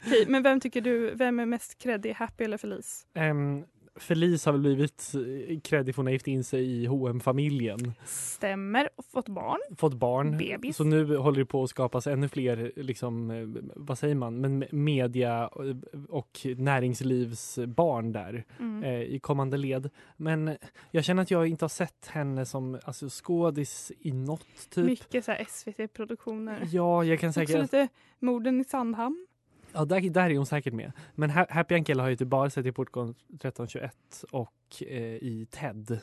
Okej, 0.06 0.26
men 0.28 0.44
vem 0.44 0.60
tycker 0.60 0.82
du, 0.82 1.16
vem 1.16 1.40
är 1.40 1.46
mest 1.46 1.78
kreddig, 1.78 2.14
Happy 2.14 2.44
eller 2.44 2.58
Felice? 2.58 3.08
Um, 3.16 3.66
Felice 4.00 4.46
har 4.46 4.52
väl 4.54 4.62
blivit 4.62 5.12
eh, 5.50 5.60
kreddig 5.60 5.96
för 5.96 6.00
hon 6.00 6.06
har 6.08 6.14
gift 6.14 6.28
in 6.28 6.44
sig 6.44 6.82
i 6.84 6.86
hm 6.88 7.20
familjen 7.20 7.94
Stämmer, 8.06 8.90
och 8.96 9.06
fått 9.06 9.30
barn. 9.30 9.60
Fått 9.78 9.94
barn. 9.94 10.38
Bebis. 10.38 10.76
Så 10.78 10.84
nu 10.84 11.18
håller 11.18 11.40
det 11.40 11.46
på 11.46 11.64
att 11.64 11.70
skapas 11.70 12.08
ännu 12.08 12.28
fler, 12.28 12.72
liksom, 12.76 13.32
eh, 13.32 13.48
vad 13.76 13.98
säger 13.98 14.16
man, 14.16 14.42
men 14.42 14.66
media 14.72 15.48
och- 15.48 15.66
och 16.10 16.40
näringslivsbarn 16.58 18.12
där 18.12 18.46
Mm. 18.60 18.84
eh, 18.84 19.02
i 19.02 19.20
kommande 19.20 19.58
led. 19.58 19.90
Men 20.18 20.58
jag 20.92 21.04
känner 21.04 21.22
att 21.24 21.32
jag 21.32 21.48
inte 21.48 21.66
har 21.66 21.70
sett 21.70 22.08
henne 22.08 22.46
som 22.46 22.80
alltså, 22.84 23.08
skådis 23.10 23.92
i 24.00 24.12
något 24.12 24.70
typ. 24.70 24.86
Mycket 24.86 25.26
SVT-produktioner. 25.50 26.68
Ja, 26.72 27.04
jag 27.04 27.20
kan 27.20 27.30
Också 27.30 27.40
säkert... 27.40 27.62
lite 27.62 27.88
Morden 28.20 28.62
i 28.62 28.64
Sandhamn. 28.64 29.26
Ja, 29.74 29.86
där, 29.86 30.10
där 30.10 30.30
är 30.30 30.38
hon 30.38 30.46
säkert 30.46 30.74
med. 30.74 30.92
Men 31.16 31.30
Ha- 31.30 31.46
Happy 31.50 31.74
Jankell 31.76 32.00
har 32.00 32.10
ju 32.10 32.16
typ 32.16 32.28
bara 32.28 32.50
sett 32.50 32.66
i 32.66 32.72
Portgång 32.72 33.10
1321 33.10 34.24
och 34.32 34.54
eh, 34.82 34.88
i 35.04 35.48
Ted. 35.52 36.00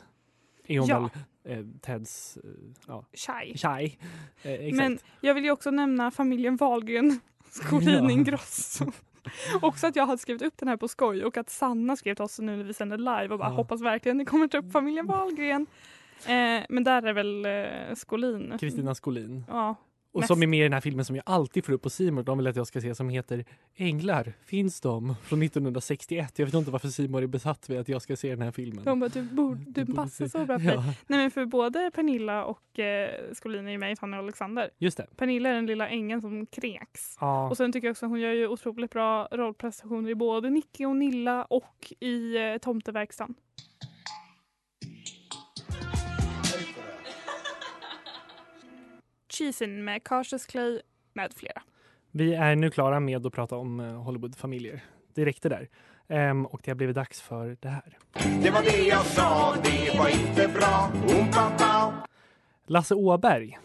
Är 0.67 0.79
hon 0.79 0.87
Ja. 0.87 1.09
väl 1.43 1.57
eh, 1.59 1.65
Teds 1.81 2.37
eh, 2.37 2.49
ja, 2.87 3.05
Shy. 3.13 3.57
shy. 3.57 3.97
Eh. 4.41 4.73
Men 4.75 4.99
jag 5.21 5.33
vill 5.33 5.43
ju 5.43 5.51
också 5.51 5.71
nämna 5.71 6.11
familjen 6.11 6.55
Wahlgren, 6.55 7.19
Skolin 7.49 8.03
Ja. 8.03 8.11
Ingrosso. 8.11 8.85
Också 9.61 9.87
att 9.87 9.95
jag 9.95 10.05
hade 10.05 10.17
skrivit 10.17 10.41
upp 10.41 10.57
den 10.57 10.67
här 10.69 10.77
på 10.77 10.87
skoj 10.87 11.23
och 11.25 11.37
att 11.37 11.49
Sanna 11.49 11.95
skrev 11.95 12.15
till 12.15 12.23
oss 12.23 12.39
nu 12.39 12.57
när 12.57 12.63
vi 12.63 12.73
sänder 12.73 12.97
live 12.97 13.29
och 13.33 13.39
bara 13.39 13.49
Ja. 13.49 13.55
hoppas 13.55 13.81
verkligen 13.81 14.17
ni 14.17 14.25
kommer 14.25 14.47
ta 14.47 14.57
upp 14.57 14.71
familjen 14.71 15.05
Wahlgren. 15.05 15.67
Eh, 16.25 16.65
men 16.69 16.83
där 16.83 17.03
är 17.03 17.13
väl 17.13 17.45
eh, 17.45 17.95
Skolin. 17.95 18.53
Kristina 18.59 18.95
Skolin. 18.95 19.43
Ja. 19.47 19.75
Och 20.17 20.23
som 20.23 20.43
är 20.43 20.47
med 20.47 20.59
i 20.59 20.63
den 20.63 20.73
här 20.73 20.81
filmen 20.81 21.05
som 21.05 21.15
jag 21.15 21.23
alltid 21.25 21.65
får 21.65 21.73
upp 21.73 21.81
på 21.81 21.89
Simon. 21.89 22.23
De 22.23 22.37
vill 22.37 22.47
att 22.47 22.55
jag 22.55 22.67
ska 22.67 22.81
se 22.81 22.95
som 22.95 23.09
heter 23.09 23.45
Änglar, 23.75 24.33
finns 24.45 24.81
de? 24.81 25.15
Från 25.23 25.41
1961. 25.41 26.39
Jag 26.39 26.45
vet 26.45 26.55
inte 26.55 26.71
varför 26.71 26.87
Simon 26.87 27.23
är 27.23 27.27
besatt 27.27 27.69
vid 27.69 27.79
att 27.79 27.89
jag 27.89 28.01
ska 28.01 28.15
se 28.15 28.29
den 28.29 28.41
här 28.41 28.51
filmen. 28.51 28.85
De 28.85 28.99
bara, 28.99 29.09
du, 29.09 29.21
borde, 29.21 29.59
du 29.67 29.85
borde 29.85 29.95
passar 29.95 30.27
så 30.27 30.45
bra 30.45 30.59
för. 30.59 30.67
Ja. 30.77 30.83
Nej 31.07 31.19
men 31.19 31.31
för 31.31 31.45
både 31.45 31.91
Pernilla 31.95 32.45
och 32.45 32.79
eh, 32.79 33.09
Skolin 33.33 33.67
är 33.67 33.71
ju 33.71 33.77
med 33.77 33.91
i 33.91 33.95
Fanny 33.95 34.17
och 34.17 34.21
Alexander. 34.21 34.69
Just 34.77 34.97
det. 34.97 35.07
Pernilla 35.17 35.49
är 35.49 35.53
den 35.53 35.65
lilla 35.65 35.87
ängeln 35.87 36.21
som 36.21 36.45
kräks. 36.45 37.17
Ja. 37.19 37.49
Och 37.49 37.57
sen 37.57 37.71
tycker 37.71 37.87
jag 37.87 37.91
också 37.91 38.05
att 38.05 38.09
hon 38.09 38.19
gör 38.19 38.33
ju 38.33 38.47
otroligt 38.47 38.91
bra 38.91 39.27
rollprestationer 39.31 40.09
i 40.09 40.15
både 40.15 40.49
Nicky 40.49 40.85
och 40.85 40.95
Nilla 40.95 41.45
och 41.45 41.93
i 41.99 42.37
eh, 42.37 42.57
Tomteverkstan. 42.57 43.35
Cheesin 49.37 49.83
med 49.83 50.03
Cassius 50.03 50.45
Clay 50.45 50.81
med 51.13 51.33
flera. 51.35 51.61
Vi 52.11 52.33
är 52.33 52.55
nu 52.55 52.71
klara 52.71 52.99
med 52.99 53.25
att 53.25 53.33
prata 53.33 53.55
om 53.55 53.79
eh, 53.79 54.03
Hollywoodfamiljer. 54.03 54.83
Det 55.13 55.25
räckte 55.25 55.49
där. 55.49 55.69
Ehm, 56.07 56.45
och 56.45 56.61
det 56.63 56.71
har 56.71 56.75
blivit 56.75 56.95
dags 56.95 57.21
för 57.21 57.57
det 57.59 57.69
här. 57.69 57.97
Det 58.43 58.49
var 58.49 58.61
det 58.61 58.87
jag 58.87 59.05
sa, 59.05 59.55
det 59.63 59.97
var 59.97 60.09
inte 60.09 60.47
bra. 60.47 60.91
Lasse 62.65 62.95
Åberg 62.95 63.57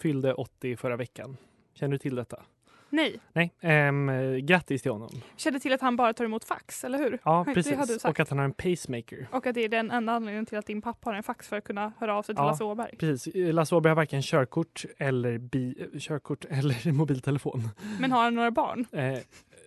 fyllde 0.00 0.34
80 0.34 0.76
förra 0.76 0.96
veckan. 0.96 1.36
Känner 1.74 1.92
du 1.92 1.98
till 1.98 2.14
detta? 2.14 2.42
Nej. 2.90 3.20
Nej, 3.32 3.52
ehm, 3.60 4.10
grattis 4.46 4.82
till 4.82 4.90
honom. 4.92 5.10
Kände 5.36 5.60
till 5.60 5.72
att 5.72 5.80
han 5.80 5.96
bara 5.96 6.12
tar 6.12 6.24
emot 6.24 6.44
fax, 6.44 6.84
eller 6.84 6.98
hur? 6.98 7.18
Ja, 7.24 7.44
Det 7.46 7.54
precis. 7.54 8.04
Och 8.04 8.20
att 8.20 8.28
han 8.28 8.38
har 8.38 8.44
en 8.44 8.52
pacemaker. 8.52 9.28
Och 9.32 9.46
att 9.46 9.54
det 9.54 9.60
är 9.64 9.68
den 9.68 9.90
enda 9.90 10.12
anledningen 10.12 10.46
till 10.46 10.58
att 10.58 10.66
din 10.66 10.82
pappa 10.82 11.10
har 11.10 11.14
en 11.14 11.22
fax 11.22 11.48
för 11.48 11.56
att 11.56 11.64
kunna 11.64 11.92
höra 11.98 12.14
av 12.14 12.22
sig 12.22 12.34
till 12.34 12.42
Ja. 12.42 12.46
Lasse 12.50 12.64
Åberg. 12.64 12.96
Precis. 12.98 13.34
Lasse 13.34 13.74
Åberg 13.74 13.90
har 13.90 13.96
varken 13.96 14.22
körkort 14.22 14.84
eller, 14.98 15.38
bi- 15.38 15.98
körkort 16.00 16.44
eller 16.44 16.92
mobiltelefon. 16.92 17.68
Men 18.00 18.12
har 18.12 18.22
han 18.24 18.34
några 18.34 18.50
barn? 18.50 18.86
Eh, 18.92 19.18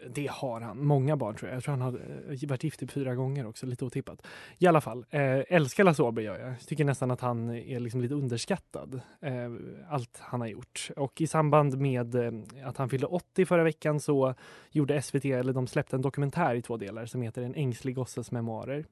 det 0.07 0.27
har 0.31 0.61
han. 0.61 0.85
Många 0.85 1.17
barn 1.17 1.35
tror 1.35 1.49
jag. 1.49 1.55
Jag 1.55 1.63
tror 1.63 1.71
han 1.71 1.81
har 1.81 1.93
eh, 2.29 2.49
varit 2.49 2.63
gift 2.63 2.79
typ 2.79 2.91
fyra 2.91 3.15
gånger 3.15 3.47
också. 3.47 3.65
Lite 3.65 3.85
otippat. 3.85 4.27
I 4.57 4.67
alla 4.67 4.81
fall. 4.81 5.05
Eh, 5.09 5.39
älskar 5.47 5.83
Lasse 5.83 6.03
Åberg 6.03 6.25
gör 6.25 6.39
jag. 6.39 6.59
Tycker 6.59 6.85
nästan 6.85 7.11
att 7.11 7.21
han 7.21 7.49
är 7.49 7.79
liksom 7.79 8.01
lite 8.01 8.13
underskattad. 8.13 9.01
Eh, 9.21 9.51
allt 9.89 10.17
han 10.19 10.41
har 10.41 10.47
gjort. 10.47 10.89
Och 10.95 11.21
i 11.21 11.27
samband 11.27 11.77
med 11.77 12.15
eh, 12.15 12.31
att 12.65 12.77
han 12.77 12.89
fyllde 12.89 13.07
80 13.07 13.45
förra 13.45 13.63
veckan 13.63 13.99
så 13.99 14.33
gjorde 14.71 15.01
SVT, 15.01 15.25
eller 15.25 15.53
de 15.53 15.67
släppte 15.67 15.95
en 15.95 16.01
dokumentär 16.01 16.55
i 16.55 16.61
två 16.61 16.77
delar 16.77 17.05
som 17.05 17.21
heter 17.21 17.41
En 17.41 17.55
ängslig 17.55 17.95
gosses 17.95 18.31
memoarer. 18.31 18.85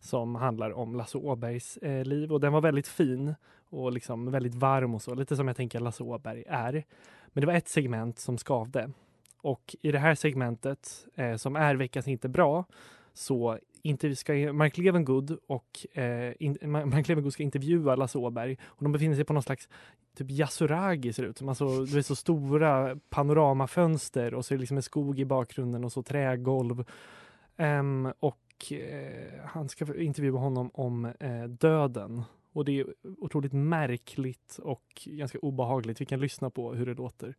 Som 0.00 0.34
handlar 0.34 0.70
om 0.72 0.94
Lasse 0.94 1.18
Åbergs 1.18 1.76
eh, 1.76 2.04
liv 2.04 2.32
och 2.32 2.40
den 2.40 2.52
var 2.52 2.60
väldigt 2.60 2.88
fin 2.88 3.34
och 3.68 3.92
liksom 3.92 4.30
väldigt 4.30 4.54
varm 4.54 4.94
och 4.94 5.02
så. 5.02 5.14
Lite 5.14 5.36
som 5.36 5.48
jag 5.48 5.56
tänker 5.56 5.80
Lasse 5.80 6.02
Åberg 6.02 6.44
är. 6.48 6.84
Men 7.26 7.40
det 7.40 7.46
var 7.46 7.54
ett 7.54 7.68
segment 7.68 8.18
som 8.18 8.38
skavde. 8.38 8.90
Och 9.44 9.76
i 9.82 9.92
det 9.92 9.98
här 9.98 10.14
segmentet 10.14 11.06
eh, 11.14 11.36
som 11.36 11.56
är 11.56 11.74
veckans 11.74 12.08
inte 12.08 12.28
bra 12.28 12.64
så 13.12 13.58
ska 14.16 14.32
Mark 14.52 14.78
Levengood 14.78 15.38
och 15.46 15.98
eh, 15.98 16.32
in, 16.38 16.58
Mark 16.62 17.08
Levengood 17.08 17.32
ska 17.32 17.42
intervjua 17.42 17.96
Lasse 17.96 18.18
Åberg 18.18 18.56
och 18.64 18.84
de 18.84 18.92
befinner 18.92 19.16
sig 19.16 19.24
på 19.24 19.32
någon 19.32 19.42
slags 19.42 19.68
typ 20.16 20.30
Yasuragi 20.30 21.12
ser 21.12 21.22
det 21.22 21.28
ut 21.28 21.38
som. 21.38 21.48
Alltså, 21.48 21.84
det 21.84 21.98
är 21.98 22.02
så 22.02 22.16
stora 22.16 22.96
panoramafönster 23.10 24.34
och 24.34 24.44
så 24.44 24.54
är 24.54 24.56
det 24.56 24.60
liksom 24.60 24.76
en 24.76 24.82
skog 24.82 25.20
i 25.20 25.24
bakgrunden 25.24 25.84
och 25.84 25.92
så 25.92 26.02
trägolv. 26.02 26.84
Um, 27.56 28.12
och 28.20 28.72
eh, 28.72 29.44
han 29.44 29.68
ska 29.68 30.00
intervjua 30.00 30.38
honom 30.38 30.70
om 30.74 31.04
eh, 31.04 31.44
döden. 31.44 32.22
Och 32.52 32.64
det 32.64 32.80
är 32.80 32.86
otroligt 33.18 33.52
märkligt 33.52 34.58
och 34.62 35.02
ganska 35.06 35.38
obehagligt. 35.38 36.00
Vi 36.00 36.06
kan 36.06 36.20
lyssna 36.20 36.50
på 36.50 36.74
hur 36.74 36.86
det 36.86 36.94
låter. 36.94 37.34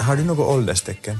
Har 0.00 0.16
du 0.16 0.24
något 0.24 0.46
ålderstecken? 0.46 1.18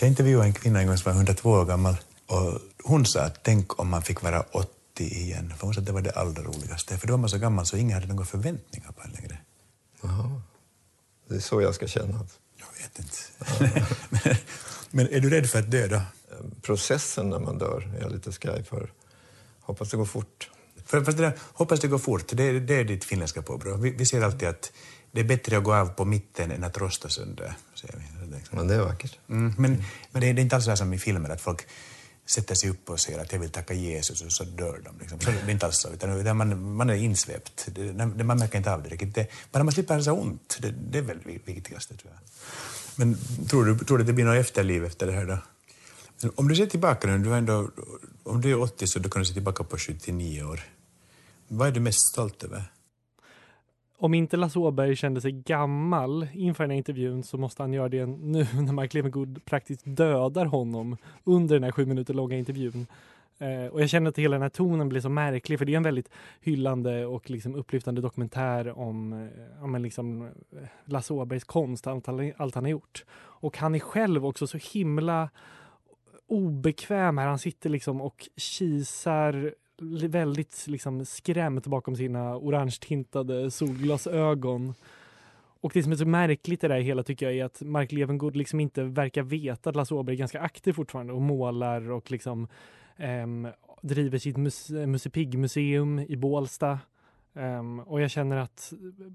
Jag 0.00 0.08
intervjuade 0.08 0.46
en 0.46 0.52
kvinna 0.52 0.80
en 0.80 0.86
gång 0.86 0.96
som 0.96 1.12
var 1.12 1.16
102 1.16 1.50
år 1.50 1.64
gammal 1.64 1.96
och 2.26 2.58
hon 2.82 3.06
sa 3.06 3.20
att 3.20 3.42
tänk 3.42 3.80
om 3.80 3.88
man 3.88 4.02
fick 4.02 4.22
vara 4.22 4.40
80 4.50 4.68
igen. 4.98 5.52
För 5.56 5.66
hon 5.66 5.74
sa 5.74 5.80
att 5.80 5.86
det 5.86 5.92
var 5.92 6.00
det 6.00 6.10
allra 6.10 6.42
roligaste. 6.42 6.98
För 6.98 7.06
då 7.06 7.12
var 7.12 7.18
man 7.18 7.30
så 7.30 7.38
gammal 7.38 7.66
så 7.66 7.76
ingen 7.76 7.94
hade 7.94 8.06
några 8.06 8.24
förväntningar 8.24 8.92
på 8.92 9.02
en 9.04 9.10
längre. 9.10 9.38
Jaha. 10.02 10.42
Det 11.28 11.34
är 11.34 11.40
så 11.40 11.62
jag 11.62 11.74
ska 11.74 11.86
känna. 11.86 12.26
Jag 12.56 12.66
vet 12.82 12.98
inte. 12.98 13.18
men, 14.10 14.36
men 15.06 15.14
är 15.14 15.20
du 15.20 15.30
rädd 15.30 15.50
för 15.50 15.58
att 15.58 15.70
dö 15.70 15.86
då? 15.86 16.00
Processen 16.62 17.30
när 17.30 17.38
man 17.38 17.58
dör 17.58 17.94
är 17.96 18.02
jag 18.02 18.12
lite 18.12 18.32
skraj 18.32 18.64
för. 18.64 18.92
Hoppas 19.60 19.90
det 19.90 19.96
går 19.96 20.04
fort. 20.04 20.50
För, 20.86 21.04
för 21.04 21.12
det 21.12 21.22
där, 21.22 21.32
hoppas 21.52 21.80
det 21.80 21.88
går 21.88 21.98
fort, 21.98 22.28
det, 22.32 22.60
det 22.60 22.74
är 22.74 22.84
ditt 22.84 23.04
finländska 23.04 23.42
påbrå. 23.42 23.76
Vi, 23.76 23.90
vi 23.90 24.06
ser 24.06 24.22
alltid 24.22 24.48
att 24.48 24.72
det 25.12 25.20
är 25.20 25.24
bättre 25.24 25.58
att 25.58 25.64
gå 25.64 25.74
av 25.74 25.86
på 25.86 26.04
mitten 26.04 26.50
än 26.50 26.64
att 26.64 26.78
rosta 26.78 27.08
sönder. 27.08 27.54
Säger 27.80 27.94
vi. 27.96 28.36
Men 28.50 28.68
det 28.68 28.74
är 28.74 28.82
vackert. 28.82 29.18
Mm, 29.28 29.54
men 29.58 29.84
men 30.10 30.20
det, 30.20 30.28
är, 30.28 30.34
det 30.34 30.40
är 30.40 30.42
inte 30.42 30.56
alls 30.56 30.64
så 30.64 30.70
här 30.70 30.76
som 30.76 30.92
i 30.92 30.98
filmer 30.98 31.30
att 31.30 31.40
folk 31.40 31.66
sätter 32.26 32.54
sig 32.54 32.70
upp 32.70 32.90
och 32.90 33.00
säger 33.00 33.18
att 33.18 33.32
jag 33.32 33.40
vill 33.40 33.50
tacka 33.50 33.74
Jesus 33.74 34.22
och 34.22 34.32
så 34.32 34.44
dör 34.44 34.80
de. 34.84 34.98
Liksom. 35.00 35.20
Så 35.20 35.30
det 35.30 35.36
är 35.36 35.50
inte 35.50 35.66
alls 35.66 35.78
så, 35.78 35.88
utan, 35.88 36.36
man, 36.36 36.74
man 36.74 36.90
är 36.90 36.94
insvept. 36.94 37.68
Det, 37.74 37.92
det, 37.92 38.24
man 38.24 38.38
märker 38.38 38.58
inte 38.58 38.72
av 38.72 38.82
det 38.82 38.88
riktigt. 38.88 39.14
Det, 39.14 39.26
bara 39.52 39.64
man 39.64 39.72
slipper 39.72 39.94
ha 39.94 40.02
så 40.02 40.12
ont, 40.12 40.58
det, 40.60 40.70
det 40.70 40.98
är 40.98 41.02
väl 41.02 41.18
det 41.24 41.52
viktigaste 41.52 41.96
tror 41.96 42.12
jag. 42.12 42.20
Men 42.96 43.18
tror 43.48 43.64
du, 43.64 43.78
tror 43.78 43.98
du 43.98 44.02
att 44.02 44.06
det 44.06 44.12
blir 44.12 44.24
något 44.24 44.36
efterliv 44.36 44.84
efter 44.84 45.06
det 45.06 45.12
här 45.12 45.26
då? 45.26 45.38
Om 46.34 46.48
du 46.48 46.56
ser 46.56 46.66
tillbaka 46.66 47.08
nu, 47.08 47.18
du 47.18 47.34
ändå, 47.34 47.70
om 48.22 48.40
du 48.40 48.50
är 48.50 48.60
80 48.60 48.86
så 48.86 48.98
du 48.98 49.10
kan 49.10 49.22
du 49.22 49.26
se 49.26 49.34
tillbaka 49.34 49.64
på 49.64 49.78
79 49.78 50.42
år. 50.42 50.60
Vad 51.48 51.68
är 51.68 51.72
du 51.72 51.80
mest 51.80 52.08
stolt 52.08 52.42
över? 52.42 52.72
Om 54.02 54.14
inte 54.14 54.36
Lasse 54.36 54.58
Åberg 54.58 54.96
kände 54.96 55.20
sig 55.20 55.32
gammal 55.32 56.28
inför 56.32 56.64
den 56.64 56.70
här 56.70 56.76
intervjun 56.78 57.22
så 57.22 57.38
måste 57.38 57.62
han 57.62 57.72
göra 57.72 57.88
det 57.88 58.06
nu 58.06 58.46
när 58.54 58.72
Mark 58.72 58.94
Levengood 58.94 59.44
praktiskt 59.44 59.82
dödar 59.84 60.46
honom 60.46 60.96
under 61.24 61.54
den 61.56 61.64
här 61.64 61.70
sju 61.72 61.86
minuter 61.86 62.14
långa 62.14 62.36
intervjun. 62.36 62.86
Eh, 63.38 63.66
och 63.72 63.82
jag 63.82 63.90
känner 63.90 64.08
att 64.10 64.18
hela 64.18 64.34
den 64.34 64.42
här 64.42 64.48
tonen 64.48 64.88
blir 64.88 65.00
så 65.00 65.08
märklig 65.08 65.58
för 65.58 65.66
det 65.66 65.72
är 65.72 65.76
en 65.76 65.82
väldigt 65.82 66.08
hyllande 66.40 67.06
och 67.06 67.30
liksom 67.30 67.54
upplyftande 67.54 68.00
dokumentär 68.00 68.78
om, 68.78 69.12
eh, 69.12 69.64
om 69.64 69.82
liksom 69.82 70.22
eh, 70.22 70.28
Lasse 70.84 71.12
Åbergs 71.14 71.44
konst, 71.44 71.86
allt, 71.86 72.06
han- 72.06 72.32
allt 72.36 72.54
han 72.54 72.64
har 72.64 72.70
gjort. 72.70 73.04
Och 73.16 73.58
han 73.58 73.74
är 73.74 73.78
själv 73.78 74.26
också 74.26 74.46
så 74.46 74.58
himla 74.72 75.30
obekväm 76.26 77.18
här. 77.18 77.26
Han 77.26 77.38
sitter 77.38 77.70
liksom 77.70 78.00
och 78.00 78.28
kisar 78.36 79.54
väldigt 80.08 80.66
liksom 80.66 81.04
skrämt 81.04 81.66
bakom 81.66 81.96
sina 81.96 82.36
orangetintade 82.36 83.50
solglasögon. 83.50 84.74
Och 85.60 85.70
det 85.74 85.82
som 85.82 85.92
är 85.92 85.96
så 85.96 86.06
märkligt 86.06 86.64
i 86.64 86.68
det 86.68 86.74
här 86.74 86.80
hela 86.80 87.02
tycker 87.02 87.26
jag 87.26 87.34
är 87.34 87.44
att 87.44 87.62
Mark 87.62 87.92
Levengood 87.92 88.36
liksom 88.36 88.60
inte 88.60 88.82
verkar 88.82 89.22
veta 89.22 89.70
att 89.70 89.76
Lasse 89.76 89.94
Åberg 89.94 90.16
är 90.16 90.18
ganska 90.18 90.40
aktiv 90.40 90.72
fortfarande 90.72 91.12
och 91.12 91.22
målar 91.22 91.90
och 91.90 92.10
liksom 92.10 92.48
um, 92.98 93.48
driver 93.82 94.18
sitt 94.18 94.36
mus 94.36 94.70
Musse 94.70 95.10
Pigg-museum 95.10 95.98
i 95.98 96.16
Bålsta. 96.16 96.78
Um, 97.32 97.80
och 97.80 98.00
jag 98.00 98.10
känner 98.10 98.36
att 98.36 98.72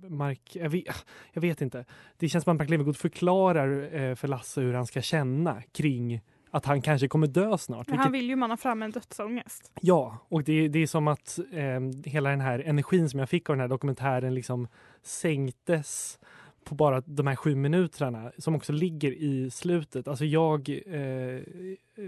Mark, 0.10 0.56
jag 0.56 0.69
vet, 0.69 1.06
jag 1.34 1.41
vet 1.41 1.62
inte. 1.62 1.86
Det 2.17 2.30
känns 2.30 2.43
som 2.43 2.51
att 2.51 2.60
Mark 2.60 2.69
Levengood 2.69 2.97
förklarar 2.97 3.95
uh, 3.95 4.15
för 4.15 4.28
Lasse 4.28 4.62
hur 4.62 4.73
han 4.73 4.88
ska 4.88 5.01
känna 5.01 5.62
kring 5.71 6.21
att 6.55 6.65
han 6.65 6.81
kanske 6.81 7.07
kommer 7.07 7.27
dö 7.27 7.57
snart. 7.57 7.87
Men 7.87 7.99
han 7.99 8.11
vill 8.11 8.29
ju 8.29 8.35
mana 8.35 8.57
fram 8.57 8.83
en 8.83 8.91
dödsångest. 8.91 9.71
Ja, 9.81 10.17
och 10.29 10.43
det, 10.43 10.67
det 10.67 10.79
är 10.79 10.87
som 10.87 11.07
att 11.07 11.39
eh, 11.51 11.79
hela 12.11 12.29
den 12.29 12.41
här 12.41 12.59
energin 12.59 13.09
som 13.09 13.19
jag 13.19 13.29
fick 13.29 13.49
av 13.49 13.55
den 13.55 13.61
här 13.61 13.67
dokumentären 13.67 14.35
liksom 14.35 14.67
sänktes 15.03 16.19
på 16.63 16.75
bara 16.75 17.01
de 17.01 17.27
här 17.27 17.35
sju 17.35 17.55
minuterna 17.55 18.31
som 18.37 18.55
också 18.55 18.73
ligger 18.73 19.11
i 19.11 19.51
slutet. 19.51 20.07
Alltså 20.07 20.25
jag, 20.25 20.69
eh, 20.69 21.41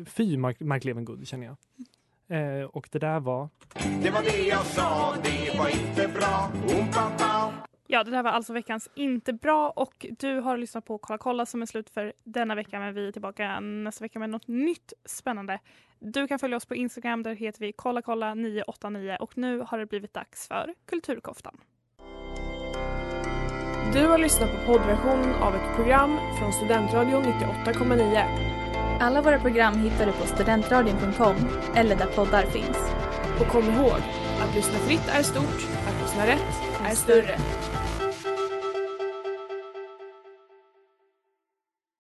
fy 0.06 0.38
Mark, 0.38 0.60
Mark 0.60 0.84
Levengood 0.84 1.28
känner 1.28 1.46
jag. 1.46 1.58
Eh, 2.30 2.66
och 2.66 2.90
det 2.92 3.00
där 3.00 3.20
var... 3.20 3.50
Det 4.04 4.10
var 4.10 4.22
det 4.22 4.48
jag 4.48 4.66
sa, 4.66 5.16
det 5.24 5.58
var 5.58 5.70
inte 5.70 6.08
bra. 6.08 6.52
Oom-pam-pam. 6.68 7.27
Ja, 7.90 8.04
det 8.04 8.12
där 8.12 8.24
var 8.24 8.32
alltså 8.32 8.54
veckans 8.54 8.90
Inte 8.96 9.34
bra 9.34 9.70
och 9.70 10.06
du 10.20 10.40
har 10.40 10.58
lyssnat 10.58 10.86
på 10.86 10.98
Kolla 10.98 11.18
kolla 11.18 11.46
som 11.46 11.62
är 11.62 11.66
slut 11.66 11.90
för 11.90 12.14
denna 12.24 12.56
vecka 12.56 12.80
men 12.80 12.94
vi 12.94 13.08
är 13.08 13.12
tillbaka 13.12 13.60
nästa 13.60 14.04
vecka 14.04 14.20
med 14.20 14.30
något 14.30 14.48
nytt 14.48 14.94
spännande. 15.06 15.60
Du 16.00 16.28
kan 16.28 16.40
följa 16.40 16.58
oss 16.58 16.66
på 16.66 16.76
Instagram, 16.76 17.24
där 17.24 17.36
heter 17.36 17.60
vi 17.60 17.72
kolla 17.72 18.02
kolla 18.02 18.34
989 18.34 19.18
och 19.20 19.38
nu 19.38 19.60
har 19.68 19.78
det 19.78 19.86
blivit 19.86 20.14
dags 20.14 20.48
för 20.48 20.74
Kulturkoftan. 20.86 21.58
Du 23.94 24.08
har 24.08 24.18
lyssnat 24.18 24.52
på 24.52 24.66
poddversion 24.66 25.34
av 25.34 25.56
ett 25.56 25.76
program 25.76 26.18
från 26.40 26.54
Studentradion 26.54 27.24
98,9. 27.24 29.00
Alla 29.00 29.22
våra 29.22 29.40
program 29.40 29.78
hittar 29.78 30.06
du 30.06 30.12
på 30.12 30.26
studentradion.com 30.26 31.36
eller 31.76 31.96
där 31.96 32.08
poddar 32.16 32.44
finns. 32.44 32.78
Och 33.40 33.48
kom 33.48 33.64
ihåg, 33.64 34.02
att 34.42 34.56
lyssna 34.56 34.80
fritt 34.80 35.08
är 35.08 35.24
stort, 35.24 35.68
att 35.88 36.02
lyssna 36.02 36.28
rätt 36.28 36.62
är 36.86 36.96
större. 36.96 37.38